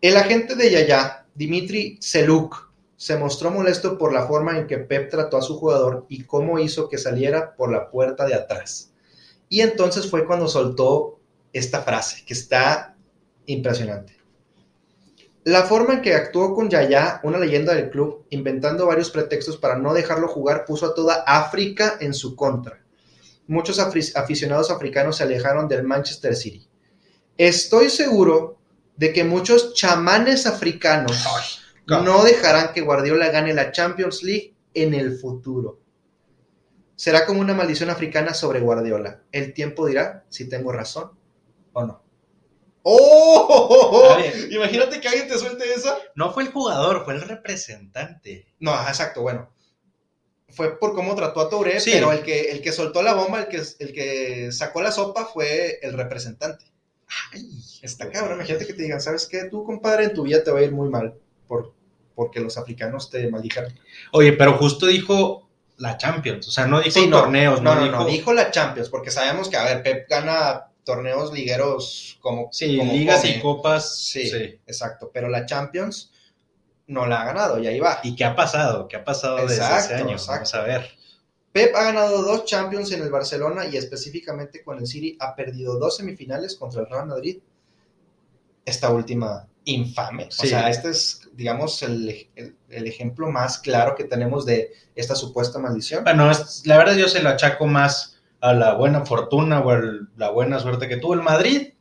El 0.00 0.16
agente 0.16 0.54
de 0.54 0.70
Yaya, 0.70 1.26
Dimitri 1.34 1.98
Seluk, 2.00 2.65
se 2.96 3.16
mostró 3.18 3.50
molesto 3.50 3.98
por 3.98 4.12
la 4.12 4.26
forma 4.26 4.58
en 4.58 4.66
que 4.66 4.78
Pep 4.78 5.10
trató 5.10 5.36
a 5.36 5.42
su 5.42 5.58
jugador 5.58 6.06
y 6.08 6.24
cómo 6.24 6.58
hizo 6.58 6.88
que 6.88 6.98
saliera 6.98 7.54
por 7.54 7.70
la 7.70 7.90
puerta 7.90 8.24
de 8.24 8.34
atrás. 8.34 8.92
Y 9.48 9.60
entonces 9.60 10.10
fue 10.10 10.26
cuando 10.26 10.48
soltó 10.48 11.20
esta 11.52 11.82
frase, 11.82 12.24
que 12.26 12.34
está 12.34 12.96
impresionante. 13.46 14.16
La 15.44 15.62
forma 15.62 15.94
en 15.94 16.02
que 16.02 16.14
actuó 16.14 16.54
con 16.54 16.68
Yaya, 16.68 17.20
una 17.22 17.38
leyenda 17.38 17.74
del 17.74 17.90
club, 17.90 18.26
inventando 18.30 18.86
varios 18.86 19.10
pretextos 19.10 19.56
para 19.56 19.78
no 19.78 19.94
dejarlo 19.94 20.26
jugar, 20.26 20.64
puso 20.64 20.86
a 20.86 20.94
toda 20.94 21.22
África 21.26 21.98
en 22.00 22.14
su 22.14 22.34
contra. 22.34 22.82
Muchos 23.46 23.78
aficionados 23.78 24.72
africanos 24.72 25.18
se 25.18 25.22
alejaron 25.22 25.68
del 25.68 25.84
Manchester 25.84 26.34
City. 26.34 26.68
Estoy 27.38 27.90
seguro 27.90 28.58
de 28.96 29.12
que 29.12 29.22
muchos 29.22 29.74
chamanes 29.74 30.46
africanos 30.46 31.62
no 31.86 32.24
dejarán 32.24 32.72
que 32.72 32.80
Guardiola 32.80 33.30
gane 33.30 33.54
la 33.54 33.72
Champions 33.72 34.22
League 34.22 34.54
en 34.74 34.94
el 34.94 35.16
futuro. 35.18 35.80
Será 36.94 37.26
como 37.26 37.40
una 37.40 37.54
maldición 37.54 37.90
africana 37.90 38.34
sobre 38.34 38.60
Guardiola. 38.60 39.22
El 39.32 39.52
tiempo 39.52 39.86
dirá 39.86 40.24
si 40.28 40.48
tengo 40.48 40.72
razón 40.72 41.10
o 41.72 41.84
no. 41.84 42.02
¡Oh! 42.82 44.16
Imagínate 44.50 45.00
que 45.00 45.08
alguien 45.08 45.28
te 45.28 45.38
suelte 45.38 45.72
esa. 45.74 45.98
No 46.14 46.32
fue 46.32 46.44
el 46.44 46.52
jugador, 46.52 47.04
fue 47.04 47.14
el 47.14 47.22
representante. 47.22 48.46
No, 48.60 48.72
exacto, 48.72 49.22
bueno. 49.22 49.52
Fue 50.48 50.78
por 50.78 50.94
cómo 50.94 51.14
trató 51.16 51.40
a 51.40 51.50
Touré, 51.50 51.80
Sí. 51.80 51.90
pero 51.92 52.12
el 52.12 52.22
que, 52.22 52.52
el 52.52 52.62
que 52.62 52.72
soltó 52.72 53.02
la 53.02 53.14
bomba, 53.14 53.40
el 53.40 53.48
que, 53.48 53.60
el 53.80 53.92
que 53.92 54.52
sacó 54.52 54.80
la 54.80 54.92
sopa 54.92 55.26
fue 55.26 55.80
el 55.82 55.94
representante. 55.94 56.64
Ay, 57.32 57.42
Está 57.82 58.10
cabrón, 58.10 58.36
imagínate 58.36 58.66
que 58.66 58.72
te 58.72 58.82
digan, 58.82 59.00
¿sabes 59.00 59.26
qué? 59.26 59.44
Tú, 59.50 59.64
compadre, 59.64 60.04
en 60.04 60.14
tu 60.14 60.22
vida 60.22 60.42
te 60.42 60.50
va 60.50 60.60
a 60.60 60.62
ir 60.62 60.72
muy 60.72 60.88
mal 60.88 61.14
por, 61.46 61.74
porque 62.16 62.40
los 62.40 62.58
africanos 62.58 63.10
te 63.10 63.30
maldijeron. 63.30 63.72
Oye, 64.10 64.32
pero 64.32 64.54
justo 64.54 64.86
dijo 64.86 65.48
la 65.76 65.98
Champions, 65.98 66.48
o 66.48 66.50
sea, 66.50 66.66
no 66.66 66.80
dijo 66.80 66.98
Sí, 66.98 67.06
no, 67.06 67.20
torneos, 67.20 67.62
no, 67.62 67.74
no, 67.74 67.80
no, 67.80 67.86
dijo, 67.86 67.98
no, 67.98 68.06
dijo 68.06 68.32
la 68.32 68.50
Champions, 68.50 68.88
porque 68.88 69.10
sabemos 69.12 69.48
que, 69.48 69.58
a 69.58 69.64
ver, 69.64 69.82
Pep 69.82 70.08
gana 70.08 70.68
torneos 70.82 71.32
ligueros 71.32 72.18
como... 72.20 72.48
sí, 72.50 72.78
como 72.78 72.92
ligas 72.92 73.20
come. 73.20 73.36
y 73.36 73.40
copas, 73.40 73.98
Sí, 73.98 74.26
sí. 74.26 74.58
exacto, 74.66 75.10
pero 75.12 75.28
la 75.28 75.44
Champions 75.44 76.12
no 76.86 77.06
la 77.06 77.20
ha 77.20 77.24
ganado, 77.26 77.58
y 77.58 77.66
ahí 77.66 77.78
va. 77.78 78.00
¿Y 78.02 78.16
qué 78.16 78.24
ha 78.24 78.34
pasado? 78.34 78.88
¿Qué 78.88 78.96
ha 78.96 79.04
pasado 79.04 79.36
desde 79.36 79.56
ese 79.56 79.94
año? 79.94 80.12
exacto. 80.12 80.32
Vamos 80.32 80.54
a 80.54 80.62
ver. 80.62 80.90
Pep 81.52 81.74
ha 81.74 81.84
ganado 81.84 82.22
dos 82.22 82.44
Champions 82.44 82.92
en 82.92 83.02
el 83.02 83.10
Barcelona 83.10 83.66
y 83.66 83.76
específicamente 83.76 84.62
con 84.62 84.78
el 84.78 84.86
City 84.86 85.16
ha 85.20 85.34
perdido 85.34 85.78
dos 85.78 85.96
semifinales 85.96 86.56
contra 86.56 86.82
el 86.82 86.86
Real 86.88 87.06
Madrid. 87.06 87.38
Esta 88.64 88.90
última 88.90 89.48
infame. 89.66 90.24
O 90.26 90.30
sea, 90.30 90.70
este 90.70 90.88
es, 90.90 91.28
digamos, 91.34 91.82
el, 91.82 92.28
el- 92.34 92.56
el 92.70 92.86
ejemplo 92.86 93.30
más 93.30 93.58
claro 93.58 93.94
que 93.94 94.04
tenemos 94.04 94.46
de 94.46 94.72
esta 94.94 95.14
supuesta 95.14 95.58
maldición. 95.58 96.02
Bueno, 96.04 96.30
es- 96.30 96.62
la 96.66 96.78
verdad 96.78 96.96
yo 96.96 97.08
se 97.08 97.22
lo 97.22 97.28
achaco 97.28 97.66
más 97.66 98.16
a 98.40 98.52
la 98.54 98.74
buena 98.74 99.04
fortuna 99.04 99.60
o 99.60 99.70
a 99.70 99.80
la 100.16 100.30
buena 100.30 100.58
suerte 100.60 100.88
que 100.88 100.96
tuvo 100.96 101.14
el 101.14 101.22
Madrid 101.22 101.72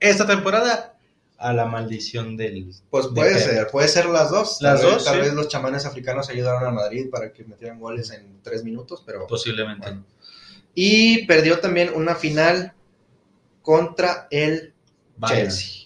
esta 0.00 0.26
temporada 0.26 0.96
a 1.38 1.52
la 1.52 1.64
maldición 1.66 2.36
del... 2.36 2.70
Pues 2.90 3.06
de 3.06 3.20
puede 3.20 3.38
ser, 3.40 3.66
puede 3.68 3.88
ser 3.88 4.06
las 4.06 4.30
dos. 4.30 4.58
Las 4.60 4.80
tal 4.80 4.86
vez, 4.90 4.94
dos, 4.94 5.04
Tal 5.04 5.14
sí. 5.16 5.20
vez 5.22 5.34
los 5.34 5.48
chamanes 5.48 5.84
africanos 5.86 6.28
ayudaron 6.28 6.64
al 6.64 6.72
Madrid 6.74 7.10
para 7.10 7.32
que 7.32 7.44
metieran 7.44 7.80
goles 7.80 8.10
en 8.12 8.40
tres 8.42 8.62
minutos, 8.62 9.02
pero... 9.04 9.26
Posiblemente. 9.26 9.88
Bueno. 9.88 10.04
Y 10.74 11.26
perdió 11.26 11.58
también 11.58 11.90
una 11.94 12.14
final 12.14 12.72
contra 13.62 14.28
el 14.30 14.72
Bayern. 15.16 15.50
Chelsea. 15.50 15.81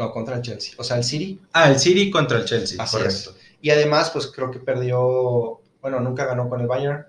No, 0.00 0.10
contra 0.12 0.36
el 0.36 0.40
Chelsea. 0.40 0.72
O 0.78 0.82
sea, 0.82 0.96
el 0.96 1.04
City 1.04 1.38
Ah, 1.52 1.70
el 1.70 1.78
City 1.78 2.10
contra 2.10 2.38
el 2.38 2.46
Chelsea, 2.46 2.82
Así 2.82 2.96
correcto. 2.96 3.34
Y 3.60 3.68
además, 3.68 4.08
pues 4.08 4.28
creo 4.28 4.50
que 4.50 4.58
perdió, 4.58 5.60
bueno, 5.82 6.00
nunca 6.00 6.24
ganó 6.24 6.48
con 6.48 6.62
el 6.62 6.66
Bayern 6.66 7.04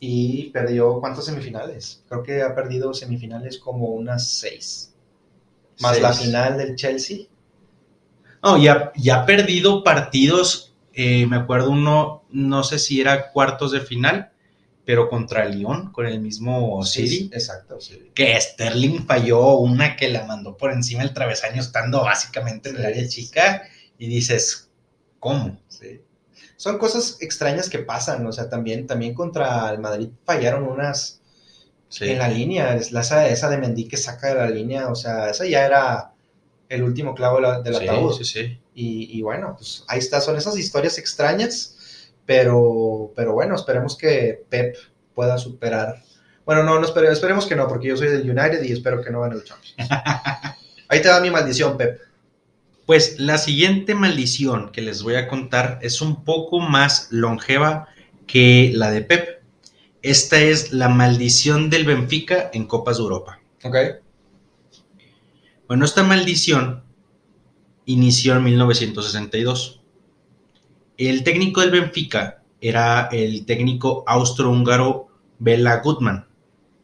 y 0.00 0.50
perdió 0.50 0.98
cuántas 0.98 1.24
semifinales. 1.24 2.02
Creo 2.08 2.24
que 2.24 2.42
ha 2.42 2.52
perdido 2.52 2.94
semifinales 2.94 3.58
como 3.58 3.86
unas 3.90 4.28
seis. 4.28 4.92
Más 5.78 5.92
Seis. 5.92 6.02
la 6.02 6.12
final 6.12 6.58
del 6.58 6.74
Chelsea. 6.74 7.26
No, 8.42 8.58
ya, 8.58 8.92
ya 8.96 9.20
ha 9.20 9.26
perdido 9.26 9.84
partidos, 9.84 10.74
eh, 10.94 11.26
me 11.26 11.36
acuerdo 11.36 11.70
uno, 11.70 12.24
no 12.30 12.64
sé 12.64 12.80
si 12.80 13.00
era 13.00 13.30
cuartos 13.30 13.70
de 13.70 13.82
final, 13.82 14.32
pero 14.84 15.08
contra 15.08 15.44
Lyon, 15.44 15.92
con 15.92 16.06
el 16.06 16.20
mismo 16.20 16.84
City, 16.84 17.30
exacto, 17.32 17.80
sí. 17.80 18.10
que 18.14 18.38
Sterling 18.40 19.06
falló 19.06 19.56
una 19.58 19.96
que 19.96 20.08
la 20.08 20.24
mandó 20.26 20.56
por 20.56 20.72
encima 20.72 21.02
del 21.02 21.14
travesaño 21.14 21.60
estando 21.60 22.02
básicamente 22.02 22.70
en 22.70 22.76
el 22.76 22.86
área 22.86 23.08
chica 23.08 23.62
y 23.98 24.08
dices, 24.08 24.70
¿cómo? 25.20 25.60
sí. 25.68 26.00
Son 26.56 26.78
cosas 26.78 27.18
extrañas 27.20 27.68
que 27.68 27.80
pasan, 27.80 28.24
o 28.26 28.32
sea, 28.32 28.48
también, 28.48 28.86
también 28.86 29.14
contra 29.14 29.68
el 29.70 29.78
Madrid 29.80 30.08
fallaron 30.24 30.64
unas 30.64 31.20
en 32.00 32.18
la 32.18 32.28
línea, 32.28 32.74
es 32.76 32.92
la- 32.92 33.00
esa, 33.02 33.28
esa 33.28 33.50
de 33.50 33.58
Mendy 33.58 33.86
que 33.88 33.96
saca 33.96 34.28
de 34.28 34.34
la 34.36 34.48
línea, 34.48 34.88
o 34.88 34.94
sea, 34.94 35.28
esa 35.30 35.44
ya 35.46 35.66
era 35.66 36.12
el 36.68 36.82
último 36.84 37.14
clavo 37.14 37.36
de 37.36 37.42
la- 37.42 37.60
del 37.60 37.74
Sí, 37.76 37.84
ataúd. 37.84 38.12
sí, 38.16 38.24
sí. 38.24 38.58
Y, 38.74 39.18
y 39.18 39.22
bueno, 39.22 39.54
pues 39.58 39.84
ahí 39.88 39.98
está, 39.98 40.20
son 40.20 40.36
esas 40.36 40.56
historias 40.56 40.96
extrañas, 40.98 41.76
pero, 42.26 43.12
pero 43.16 43.32
bueno, 43.34 43.54
esperemos 43.54 43.96
que 43.96 44.44
Pep 44.48 44.76
pueda 45.14 45.38
superar. 45.38 46.02
Bueno, 46.44 46.62
no, 46.62 46.80
no 46.80 46.86
espere- 46.86 47.10
esperemos 47.10 47.46
que 47.46 47.56
no, 47.56 47.68
porque 47.68 47.88
yo 47.88 47.96
soy 47.96 48.08
del 48.08 48.28
United 48.28 48.62
y 48.62 48.72
espero 48.72 49.02
que 49.02 49.10
no 49.10 49.20
gane 49.20 49.36
el 49.36 49.44
Champions. 49.44 49.74
Ahí 50.88 51.00
te 51.00 51.08
da 51.08 51.20
mi 51.20 51.30
maldición, 51.30 51.76
Pep. 51.76 52.00
Pues 52.86 53.18
la 53.20 53.38
siguiente 53.38 53.94
maldición 53.94 54.70
que 54.72 54.80
les 54.82 55.02
voy 55.02 55.14
a 55.14 55.28
contar 55.28 55.78
es 55.82 56.00
un 56.00 56.24
poco 56.24 56.58
más 56.58 57.08
longeva 57.10 57.88
que 58.26 58.72
la 58.74 58.90
de 58.90 59.02
Pep. 59.02 59.42
Esta 60.02 60.40
es 60.40 60.72
la 60.72 60.88
maldición 60.88 61.70
del 61.70 61.84
Benfica 61.84 62.50
en 62.52 62.66
Copas 62.66 62.96
de 62.96 63.02
Europa. 63.04 63.40
Ok. 63.62 63.76
Bueno, 65.68 65.84
esta 65.84 66.02
maldición 66.02 66.82
inició 67.86 68.34
en 68.36 68.44
1962. 68.44 69.81
El 70.98 71.24
técnico 71.24 71.60
del 71.60 71.70
Benfica 71.70 72.42
era 72.60 73.08
el 73.12 73.44
técnico 73.46 74.04
austrohúngaro 74.06 75.08
Bela 75.38 75.78
Gutmann. 75.82 76.26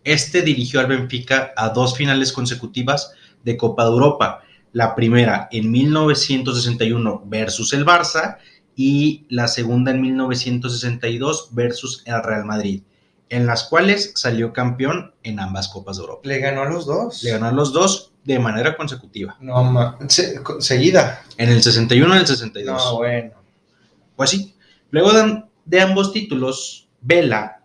Este 0.05 0.42
dirigió 0.42 0.81
al 0.81 0.87
Benfica 0.87 1.53
a 1.57 1.68
dos 1.71 1.97
finales 1.97 2.33
consecutivas 2.33 3.12
de 3.44 3.57
Copa 3.57 3.85
de 3.85 3.90
Europa. 3.90 4.42
La 4.73 4.94
primera 4.94 5.49
en 5.51 5.71
1961 5.71 7.23
versus 7.27 7.73
el 7.73 7.85
Barça 7.87 8.38
y 8.77 9.25
la 9.29 9.49
segunda 9.49 9.90
en 9.90 10.01
1962 10.01 11.49
versus 11.53 12.03
el 12.07 12.23
Real 12.23 12.44
Madrid, 12.44 12.83
en 13.29 13.47
las 13.47 13.64
cuales 13.64 14.12
salió 14.14 14.53
campeón 14.53 15.12
en 15.23 15.40
ambas 15.40 15.68
Copas 15.68 15.97
de 15.97 16.03
Europa. 16.03 16.21
¿Le 16.25 16.38
ganó 16.38 16.62
a 16.62 16.68
los 16.68 16.87
dos? 16.87 17.23
Le 17.23 17.31
ganó 17.33 17.47
a 17.47 17.53
los 17.53 17.73
dos 17.73 18.12
de 18.25 18.38
manera 18.38 18.77
consecutiva. 18.77 19.37
No, 19.40 19.64
ma- 19.64 19.99
se- 20.09 20.40
seguida. 20.61 21.23
En 21.38 21.51
el 21.51 21.62
61 21.62 22.14
y 22.14 22.18
el 22.18 22.27
62. 22.27 22.85
No, 22.85 22.97
bueno. 22.97 23.33
Pues 24.18 24.31
sí. 24.31 24.54
Luego 24.90 25.12
de, 25.12 25.44
de 25.64 25.81
ambos 25.81 26.12
títulos, 26.12 26.88
Vela 27.00 27.62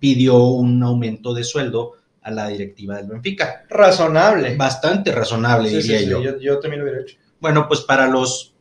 pidió 0.00 0.38
un 0.44 0.82
aumento 0.82 1.32
de 1.32 1.44
sueldo 1.44 1.92
a 2.20 2.30
la 2.32 2.48
directiva 2.48 2.96
del 2.96 3.06
Benfica. 3.06 3.64
Razonable. 3.70 4.56
Bastante 4.56 5.12
razonable, 5.12 5.70
Sí, 5.70 5.76
sí, 5.76 5.82
diría 5.92 5.98
sí, 6.00 6.06
yo. 6.10 6.20
yo. 6.22 6.38
yo 6.40 6.58
también 6.58 6.80
lo 6.80 6.86
hubiera 6.88 7.02
hecho. 7.02 7.16
Bueno, 7.40 7.68
pues 7.68 7.80
para 7.82 8.08
los 8.08 8.54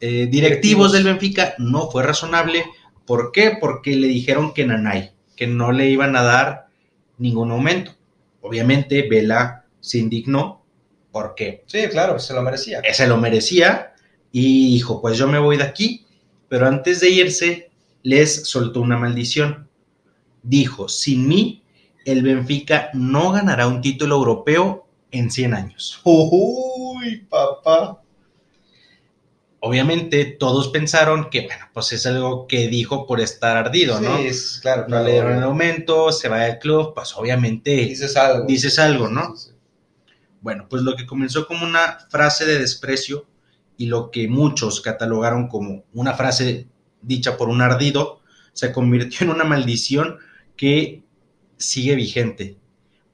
eh, 0.00 0.26
directivos 0.26 0.32
Directivos. 0.32 0.92
del 0.92 1.04
Benfica 1.04 1.54
no 1.58 1.90
fue 1.90 2.02
razonable. 2.02 2.64
¿Por 3.06 3.32
qué? 3.32 3.56
Porque 3.58 3.96
le 3.96 4.08
dijeron 4.08 4.52
que 4.52 4.66
Nanay, 4.66 5.12
que 5.36 5.46
no 5.46 5.72
le 5.72 5.88
iban 5.88 6.14
a 6.14 6.22
dar 6.22 6.66
ningún 7.16 7.50
aumento. 7.52 7.92
Obviamente 8.42 9.08
Vela 9.08 9.64
se 9.80 9.96
indignó 9.98 10.62
porque 11.10 11.64
Sí, 11.66 11.86
claro, 11.90 12.18
se 12.18 12.34
lo 12.34 12.42
merecía. 12.42 12.82
se 12.92 13.06
lo 13.06 13.16
merecía 13.16 13.94
y 14.30 14.74
dijo, 14.74 15.00
pues 15.00 15.16
yo 15.18 15.26
me 15.26 15.38
voy 15.38 15.56
de 15.56 15.64
aquí, 15.64 16.06
pero 16.50 16.66
antes 16.66 16.98
de 16.98 17.08
irse 17.10 17.70
les 18.02 18.44
soltó 18.48 18.80
una 18.80 18.98
maldición. 18.98 19.68
Dijo, 20.42 20.88
sin 20.88 21.28
mí, 21.28 21.62
el 22.04 22.22
Benfica 22.22 22.90
no 22.92 23.30
ganará 23.30 23.68
un 23.68 23.80
título 23.80 24.16
europeo 24.16 24.88
en 25.12 25.30
100 25.30 25.54
años. 25.54 26.00
Uy, 26.02 27.18
papá. 27.30 28.02
Obviamente 29.60 30.24
todos 30.24 30.68
pensaron 30.68 31.30
que, 31.30 31.42
bueno, 31.42 31.66
pues 31.72 31.92
es 31.92 32.04
algo 32.06 32.48
que 32.48 32.66
dijo 32.66 33.06
por 33.06 33.20
estar 33.20 33.56
ardido, 33.56 34.00
¿no? 34.00 34.16
Sí, 34.18 34.26
es, 34.26 34.58
claro, 34.60 34.86
No 34.88 35.04
le 35.04 35.12
dieron 35.12 35.36
el 35.36 35.44
aumento, 35.44 36.10
se 36.10 36.28
va 36.28 36.40
del 36.40 36.58
club, 36.58 36.94
pues 36.94 37.14
obviamente 37.14 37.70
Dices 37.76 38.16
algo. 38.16 38.46
dices 38.46 38.78
algo, 38.80 39.08
¿no? 39.08 39.36
Sí, 39.36 39.50
sí, 39.50 39.50
sí. 39.50 40.14
Bueno, 40.40 40.66
pues 40.68 40.82
lo 40.82 40.96
que 40.96 41.06
comenzó 41.06 41.46
como 41.46 41.64
una 41.64 41.98
frase 42.08 42.44
de 42.44 42.58
desprecio 42.58 43.26
y 43.80 43.86
lo 43.86 44.10
que 44.10 44.28
muchos 44.28 44.82
catalogaron 44.82 45.48
como 45.48 45.84
una 45.94 46.12
frase 46.12 46.68
dicha 47.00 47.38
por 47.38 47.48
un 47.48 47.62
ardido, 47.62 48.20
se 48.52 48.72
convirtió 48.72 49.20
en 49.24 49.30
una 49.30 49.44
maldición 49.44 50.18
que 50.54 51.02
sigue 51.56 51.94
vigente. 51.94 52.58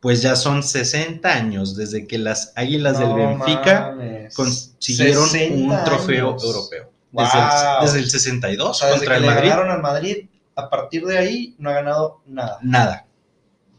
Pues 0.00 0.22
ya 0.22 0.34
son 0.34 0.64
60 0.64 1.28
años 1.32 1.76
desde 1.76 2.08
que 2.08 2.18
las 2.18 2.52
Águilas 2.56 2.98
del 2.98 3.14
Benfica 3.14 3.92
mames. 3.96 4.34
consiguieron 4.34 5.28
60 5.28 5.54
un 5.78 5.84
trofeo 5.84 6.30
años. 6.30 6.44
europeo. 6.44 6.90
Wow. 7.12 7.24
Desde, 7.24 7.38
el, 7.38 7.82
desde 7.82 7.98
el 8.00 8.10
62 8.10 8.68
O 8.70 8.74
sea, 8.74 8.88
desde 8.88 8.98
contra 9.06 9.14
que 9.14 9.16
el 9.18 9.22
le 9.22 9.34
Madrid. 9.34 9.48
ganaron 9.50 9.70
al 9.70 9.82
Madrid, 9.82 10.16
a 10.56 10.68
partir 10.68 11.04
de 11.06 11.16
ahí 11.18 11.54
no 11.58 11.70
ha 11.70 11.74
ganado 11.74 12.22
nada. 12.26 12.58
Nada. 12.62 13.06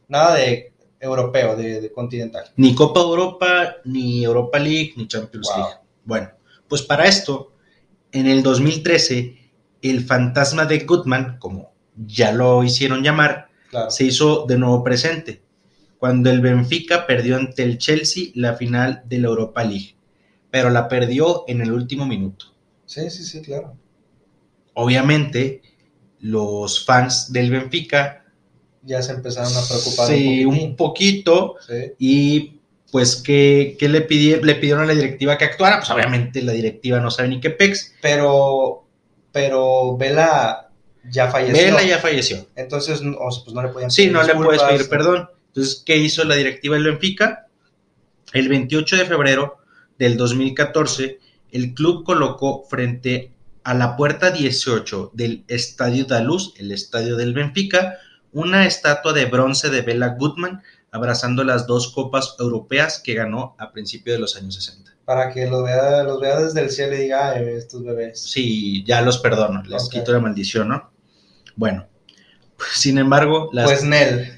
Nada 0.08 0.36
de 0.36 0.72
europeo, 1.02 1.58
de, 1.58 1.82
de 1.82 1.92
continental. 1.92 2.46
Ni 2.56 2.74
Copa 2.74 3.02
Europa, 3.02 3.76
ni 3.84 4.24
Europa 4.24 4.58
League, 4.58 4.94
ni 4.96 5.06
Champions 5.06 5.48
Wow. 5.54 5.58
League. 5.58 5.80
Bueno, 6.06 6.30
pues 6.68 6.82
para 6.82 7.06
esto, 7.06 7.54
en 8.12 8.28
el 8.28 8.44
2013, 8.44 9.38
el 9.82 10.04
fantasma 10.06 10.66
de 10.66 10.80
Goodman, 10.80 11.38
como 11.40 11.74
ya 11.96 12.32
lo 12.32 12.64
hicieron 12.64 13.04
llamar, 13.04 13.48
Claro. 13.70 13.92
se 13.92 14.06
hizo 14.06 14.46
de 14.48 14.58
nuevo 14.58 14.84
presente, 14.84 15.42
cuando 15.98 16.30
el 16.30 16.40
Benfica 16.42 17.06
perdió 17.06 17.36
ante 17.38 17.64
el 17.64 17.78
Chelsea 17.78 18.30
la 18.36 18.54
final 18.54 19.02
de 19.06 19.20
la 19.20 19.28
Europa 19.28 19.64
League, 19.64 19.96
pero 20.52 20.70
la 20.70 20.88
perdió 20.88 21.44
en 21.48 21.62
el 21.62 21.72
último 21.72 22.06
minuto. 22.06 22.46
Sí, 22.86 23.10
sí, 23.10 23.24
sí, 23.26 23.42
claro. 23.42 23.76
Obviamente, 24.74 25.62
los 26.20 26.86
fans 26.86 27.32
del 27.32 27.52
Benfica, 27.52 28.24
Ya 28.84 29.02
se 29.02 29.12
empezaron 29.12 29.52
a 29.52 29.68
preocupar 29.68 30.08
sí, 30.08 30.46
un 30.46 30.76
poquito, 30.78 31.56
Sí. 31.68 31.74
y 32.00 32.57
pues 32.92 33.18
que, 33.18 33.76
que 33.80 33.90
le, 33.90 34.02
pidieron, 34.02 34.46
le 34.46 34.56
pidieron 34.56 34.84
a 34.84 34.88
la 34.88 34.94
directiva 34.94 35.38
que 35.38 35.46
actuara, 35.46 35.80
pues 35.80 35.90
obviamente 35.90 36.42
la 36.42 36.54
directiva 36.54 37.00
no 37.00 37.12
sabe 37.12 37.30
ni 37.30 37.40
qué 37.42 37.50
pex. 37.50 37.94
Pero, 38.02 38.86
pero 39.32 39.98
Vela 39.98 40.70
ya 41.10 41.30
falleció. 41.30 41.66
Vela 41.66 41.84
ya 41.84 42.00
falleció. 42.00 42.48
Entonces, 42.56 43.02
no- 43.02 43.18
o 43.18 43.32
sea, 43.32 43.44
pues 43.44 43.54
no 43.54 43.62
le 43.62 43.70
podían 43.70 43.92
Sí, 43.92 44.04
pedir 44.04 44.14
no 44.14 44.24
le 44.24 44.36
puedes 44.36 44.62
pedir 44.64 44.90
perdón. 44.90 45.30
Entonces, 45.48 45.84
¿qué 45.86 45.98
hizo 45.98 46.24
la 46.24 46.36
directiva 46.36 46.76
del 46.76 46.86
Benfica? 46.86 47.48
El 48.34 48.50
28 48.50 48.98
de 48.98 49.06
febrero 49.06 49.58
del 49.98 50.18
2014, 50.18 51.20
el 51.52 51.74
club 51.74 52.04
colocó 52.04 52.64
frente 52.70 53.32
a 53.64 53.74
la 53.74 53.96
puerta 53.98 54.32
18 54.32 55.12
del 55.14 55.44
Estadio 55.48 56.06
da 56.06 56.22
Luz, 56.22 56.54
el 56.58 56.72
estadio 56.72 57.16
del 57.18 57.34
Benfica, 57.34 57.98
una 58.32 58.66
estatua 58.66 59.14
de 59.14 59.26
bronce 59.26 59.70
de 59.70 59.82
Bela 59.82 60.16
Goodman 60.18 60.62
abrazando 60.98 61.44
las 61.44 61.68
dos 61.68 61.92
copas 61.92 62.36
europeas 62.40 63.02
que 63.04 63.14
ganó 63.14 63.56
a 63.58 63.72
principios 63.72 64.16
de 64.16 64.22
los 64.22 64.36
años 64.36 64.56
60. 64.56 64.92
Para 65.06 65.32
que 65.32 65.48
los 65.48 65.64
vea, 65.64 66.04
los 66.04 66.20
vea 66.20 66.40
desde 66.40 66.62
el 66.62 66.70
cielo 66.70 66.96
y 66.96 67.04
diga, 67.04 67.30
"Ay, 67.30 67.46
estos 67.48 67.84
bebés. 67.84 68.20
Sí, 68.22 68.84
ya 68.86 69.02
los 69.02 69.20
perdono, 69.20 69.64
les 69.64 69.88
quito 69.90 70.12
la 70.12 70.20
maldición, 70.20 70.68
¿no? 70.68 70.92
Bueno, 71.56 71.88
sin 72.74 72.98
embargo, 72.98 73.50
Pues 73.52 73.86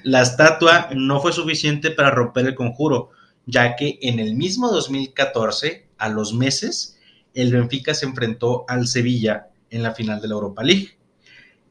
la 0.04 0.22
estatua 0.22 0.90
no 0.96 1.22
fue 1.22 1.32
suficiente 1.34 1.92
para 1.92 2.12
romper 2.12 2.46
el 2.46 2.56
conjuro, 2.56 3.12
ya 3.46 3.76
que 3.76 3.98
en 4.02 4.20
el 4.20 4.36
mismo 4.36 4.70
2014, 4.70 5.88
a 5.98 6.10
los 6.10 6.34
meses, 6.34 6.98
el 7.34 7.52
Benfica 7.52 7.94
se 7.94 8.06
enfrentó 8.06 8.66
al 8.68 8.88
Sevilla 8.88 9.50
en 9.70 9.84
la 9.84 9.94
final 9.94 10.22
de 10.22 10.28
la 10.28 10.34
Europa 10.36 10.64
League. 10.64 10.99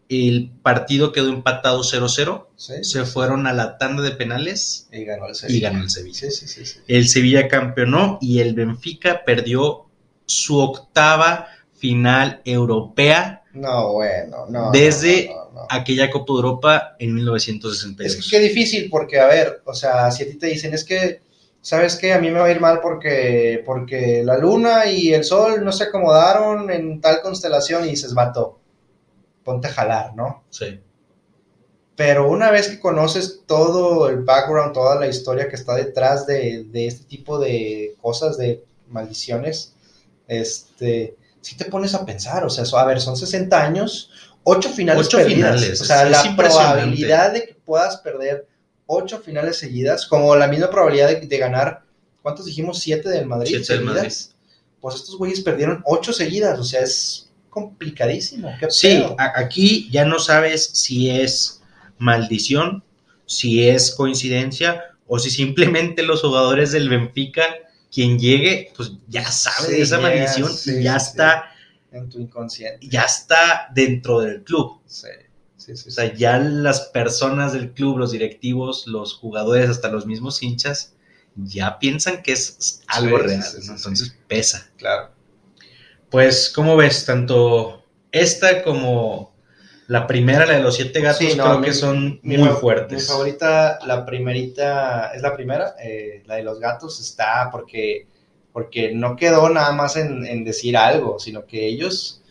El 0.08 0.50
partido 0.62 1.12
quedó 1.12 1.28
empatado 1.28 1.82
0-0, 1.82 2.46
Sí. 2.56 2.74
se 2.82 3.04
fueron 3.04 3.46
a 3.46 3.52
la 3.52 3.76
tanda 3.78 4.02
de 4.02 4.10
penales 4.12 4.88
Y 4.90 5.04
ganó 5.04 5.26
el 5.26 5.32
y 5.32 5.34
Sevilla. 5.34 5.70
ganó 5.70 5.82
el 5.84 5.90
Sevilla. 5.90 6.18
Sí, 6.18 6.30
sí, 6.30 6.48
sí. 6.48 6.64
sí. 6.64 6.78
El 6.88 7.08
Sevilla 7.08 7.46
campeonó 7.48 8.18
y 8.20 8.40
el 8.40 8.54
Benfica 8.54 9.22
perdió 9.24 9.86
su 10.26 10.58
octava 10.58 11.48
final 11.76 12.40
europea, 12.44 13.42
No, 13.52 13.92
bueno, 13.92 14.46
no. 14.48 14.70
Desde 14.72 15.26
no, 15.28 15.34
no, 15.34 15.44
no, 15.44 15.60
no. 15.60 15.66
aquella 15.70 16.10
Copa 16.10 16.32
de 16.32 16.36
Europa 16.36 16.96
en 16.98 17.14
1962. 17.14 18.14
Es 18.16 18.24
que 18.24 18.36
qué 18.36 18.42
difícil, 18.42 18.88
porque, 18.90 19.20
a 19.20 19.26
ver, 19.26 19.62
o 19.64 19.74
sea, 19.74 20.10
si 20.10 20.22
a 20.24 20.26
ti 20.26 20.34
te 20.38 20.46
dicen, 20.48 20.74
es 20.74 20.84
que, 20.84 21.20
¿sabes 21.60 21.96
qué? 21.96 22.12
A 22.12 22.18
mí 22.18 22.30
me 22.30 22.40
va 22.40 22.46
a 22.46 22.50
ir 22.50 22.60
mal 22.60 22.80
porque, 22.80 23.62
porque 23.64 24.22
la 24.24 24.36
luna 24.38 24.86
y 24.86 25.12
el 25.12 25.22
sol 25.24 25.64
no 25.64 25.70
se 25.72 25.84
acomodaron 25.84 26.70
en 26.70 27.00
tal 27.00 27.20
constelación 27.20 27.84
y 27.84 27.90
dices, 27.90 28.12
vato, 28.14 28.58
ponte 29.48 29.68
a 29.68 29.72
jalar, 29.72 30.14
¿no? 30.14 30.44
Sí. 30.50 30.78
Pero 31.96 32.28
una 32.28 32.50
vez 32.50 32.68
que 32.68 32.78
conoces 32.78 33.44
todo 33.46 34.10
el 34.10 34.18
background, 34.18 34.74
toda 34.74 35.00
la 35.00 35.08
historia 35.08 35.48
que 35.48 35.56
está 35.56 35.74
detrás 35.74 36.26
de, 36.26 36.64
de 36.64 36.86
este 36.86 37.06
tipo 37.06 37.38
de 37.38 37.96
cosas, 38.02 38.36
de 38.36 38.62
maldiciones, 38.88 39.72
este, 40.26 41.16
si 41.40 41.56
te 41.56 41.64
pones 41.64 41.94
a 41.94 42.04
pensar, 42.04 42.44
o 42.44 42.50
sea, 42.50 42.64
a 42.78 42.84
ver, 42.84 43.00
son 43.00 43.16
60 43.16 43.58
años, 43.58 44.10
8 44.44 44.68
finales 44.68 45.06
Ocho 45.06 45.16
perdidas. 45.16 45.58
finales, 45.62 45.80
o 45.80 45.84
sea, 45.86 46.04
es 46.04 46.10
la 46.10 46.36
probabilidad 46.36 47.32
de 47.32 47.46
que 47.46 47.54
puedas 47.54 47.96
perder 47.96 48.46
8 48.84 49.20
finales 49.20 49.56
seguidas, 49.56 50.06
como 50.06 50.36
la 50.36 50.46
misma 50.46 50.68
probabilidad 50.68 51.08
de, 51.08 51.26
de 51.26 51.38
ganar, 51.38 51.84
¿cuántos 52.20 52.44
dijimos? 52.44 52.80
7 52.80 53.08
del 53.08 53.24
Madrid. 53.24 53.56
Siete 53.56 53.72
del 53.72 53.84
Madrid. 53.84 54.12
Pues 54.78 54.94
estos 54.94 55.16
güeyes 55.16 55.40
perdieron 55.40 55.82
8 55.86 56.12
seguidas, 56.12 56.58
o 56.58 56.64
sea, 56.64 56.82
es 56.82 57.27
complicadísimo. 57.50 58.54
¿Qué 58.60 58.66
Sí, 58.70 59.02
aquí 59.18 59.88
ya 59.90 60.04
no 60.04 60.18
sabes 60.18 60.70
si 60.74 61.10
es 61.10 61.62
maldición, 61.98 62.82
si 63.26 63.68
es 63.68 63.92
coincidencia 63.94 64.84
o 65.06 65.18
si 65.18 65.30
simplemente 65.30 66.02
los 66.02 66.20
jugadores 66.20 66.72
del 66.72 66.88
Benfica, 66.88 67.44
quien 67.92 68.18
llegue, 68.18 68.72
pues 68.76 68.92
ya 69.08 69.30
sabe 69.30 69.68
Sí, 69.68 69.72
de 69.76 69.82
esa 69.82 69.98
maldición 70.00 70.52
sí, 70.52 70.76
y 70.78 70.82
ya 70.82 70.98
sí, 70.98 71.08
está, 71.08 71.44
en 71.90 72.08
tu 72.10 72.20
inconsciente. 72.20 72.86
ya 72.88 73.02
está 73.02 73.68
dentro 73.74 74.20
del 74.20 74.42
club. 74.44 74.80
Sí, 74.86 75.08
sí, 75.56 75.76
sí. 75.76 75.88
O 75.88 75.92
sea, 75.92 76.12
ya 76.14 76.38
las 76.38 76.80
personas 76.88 77.52
del 77.54 77.72
club, 77.72 77.98
los 77.98 78.12
directivos, 78.12 78.86
los 78.86 79.14
jugadores, 79.14 79.70
hasta 79.70 79.88
los 79.88 80.06
mismos 80.06 80.42
hinchas, 80.42 80.92
ya 81.36 81.78
piensan 81.78 82.22
que 82.22 82.32
es 82.32 82.82
algo 82.88 83.18
real, 83.18 83.44
entonces 83.56 84.14
pesa. 84.26 84.68
claro. 84.76 85.17
Pues, 86.10 86.50
¿cómo 86.54 86.76
ves? 86.76 87.04
Tanto 87.04 87.84
esta 88.12 88.62
como 88.62 89.34
la 89.86 90.06
primera, 90.06 90.46
la 90.46 90.54
de 90.54 90.62
los 90.62 90.76
siete 90.76 91.00
gatos, 91.00 91.18
Sí, 91.18 91.34
no, 91.36 91.44
creo 91.44 91.58
mi- 91.58 91.66
que 91.66 91.72
son 91.74 92.20
Mi 92.22 92.38
muy 92.38 92.48
fuertes. 92.50 93.02
Mi 93.02 93.04
favorita, 93.04 93.78
la 93.86 94.04
primerita, 94.04 95.12
es 95.14 95.22
la 95.22 95.34
primera, 95.34 95.74
eh, 95.82 96.22
la 96.26 96.36
de 96.36 96.42
los 96.42 96.60
gatos 96.60 97.00
está 97.00 97.48
porque, 97.50 98.06
porque 98.52 98.92
no 98.94 99.16
quedó 99.16 99.48
nada 99.48 99.72
más 99.72 99.96
en, 99.96 100.26
en 100.26 100.44
decir 100.44 100.76
algo, 100.76 101.18
sino 101.18 101.46
que 101.46 101.66
ellos 101.66 102.22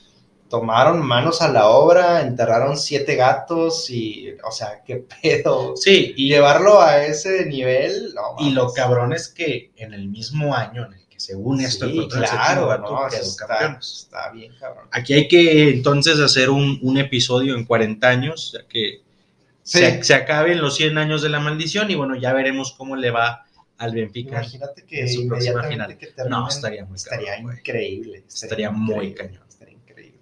tomaron 0.49 1.05
manos 1.05 1.41
a 1.41 1.49
la 1.51 1.67
obra, 1.69 2.21
enterraron 2.21 2.77
siete 2.77 3.15
gatos 3.15 3.89
y, 3.89 4.29
o 4.43 4.51
sea, 4.51 4.81
qué 4.85 5.03
pedo. 5.21 5.75
Sí, 5.75 6.13
Y 6.15 6.29
llevarlo 6.29 6.81
a 6.81 7.03
ese 7.05 7.45
nivel, 7.47 8.13
no 8.15 8.35
y 8.39 8.51
lo 8.51 8.71
cabrón 8.71 9.13
es 9.13 9.27
que 9.27 9.71
en 9.75 9.93
el 9.93 10.07
mismo 10.07 10.55
año 10.55 10.85
en 10.85 10.93
el 10.93 11.06
que 11.17 11.21
según 11.21 11.61
esto 11.61 11.87
Sí, 11.87 11.97
el 11.97 12.07
claro, 12.07 12.67
gato, 12.67 12.81
no, 12.91 13.07
está, 13.07 13.79
está 13.79 14.31
bien, 14.31 14.53
cabrón. 14.59 14.87
Aquí 14.91 15.13
hay 15.13 15.27
que 15.27 15.69
entonces 15.71 16.19
hacer 16.19 16.51
un, 16.51 16.79
un 16.83 16.97
episodio 16.97 17.55
en 17.55 17.65
40 17.65 18.07
años, 18.07 18.51
ya 18.53 18.67
que 18.67 19.01
Sí. 19.63 19.79
se, 19.79 20.03
se 20.03 20.13
acaben 20.13 20.61
los 20.61 20.75
100 20.77 20.97
años 20.97 21.21
de 21.21 21.29
la 21.29 21.39
maldición 21.39 21.89
y 21.91 21.95
bueno, 21.95 22.15
ya 22.15 22.31
veremos 22.33 22.71
cómo 22.77 22.95
le 22.95 23.11
va 23.11 23.45
al 23.77 23.93
Benfica. 23.93 24.37
Imagínate 24.37 24.85
que 24.85 25.01
en 25.01 25.09
su 25.09 25.27
próxima 25.27 25.63
final. 25.63 25.97
que 25.97 26.07
terminen, 26.07 26.29
No, 26.39 26.47
estaría 26.47 26.85
muy 26.85 26.95
estaría 26.95 27.35
cabrón, 27.35 27.57
increíble. 27.57 28.23
Estaría 28.27 28.71
muy 28.71 29.07
increíble, 29.07 29.15
cañón. 29.15 29.43
Estaría 29.49 29.73
increíble. 29.75 30.19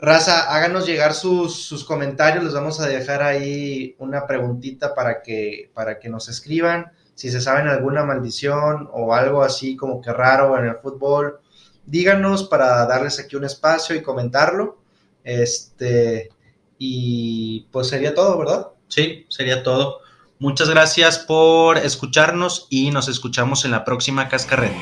Raza, 0.00 0.54
háganos 0.54 0.86
llegar 0.86 1.14
sus, 1.14 1.62
sus 1.64 1.84
comentarios. 1.84 2.44
Les 2.44 2.54
vamos 2.54 2.80
a 2.80 2.88
dejar 2.88 3.22
ahí 3.22 3.94
una 3.98 4.26
preguntita 4.26 4.94
para 4.94 5.22
que, 5.22 5.70
para 5.74 5.98
que 5.98 6.08
nos 6.08 6.28
escriban. 6.28 6.92
Si 7.18 7.32
se 7.32 7.40
saben 7.40 7.66
alguna 7.66 8.04
maldición 8.04 8.88
o 8.92 9.12
algo 9.12 9.42
así 9.42 9.74
como 9.74 10.00
que 10.00 10.12
raro 10.12 10.56
en 10.56 10.66
el 10.66 10.76
fútbol, 10.76 11.40
díganos 11.84 12.44
para 12.44 12.86
darles 12.86 13.18
aquí 13.18 13.34
un 13.34 13.42
espacio 13.42 13.96
y 13.96 14.02
comentarlo. 14.02 14.78
Este, 15.24 16.28
y 16.78 17.66
pues 17.72 17.88
sería 17.88 18.14
todo, 18.14 18.38
¿verdad? 18.38 18.68
Sí, 18.86 19.26
sería 19.30 19.64
todo. 19.64 19.98
Muchas 20.38 20.70
gracias 20.70 21.18
por 21.18 21.78
escucharnos 21.78 22.68
y 22.70 22.92
nos 22.92 23.08
escuchamos 23.08 23.64
en 23.64 23.72
la 23.72 23.84
próxima 23.84 24.28
cascarreta. 24.28 24.78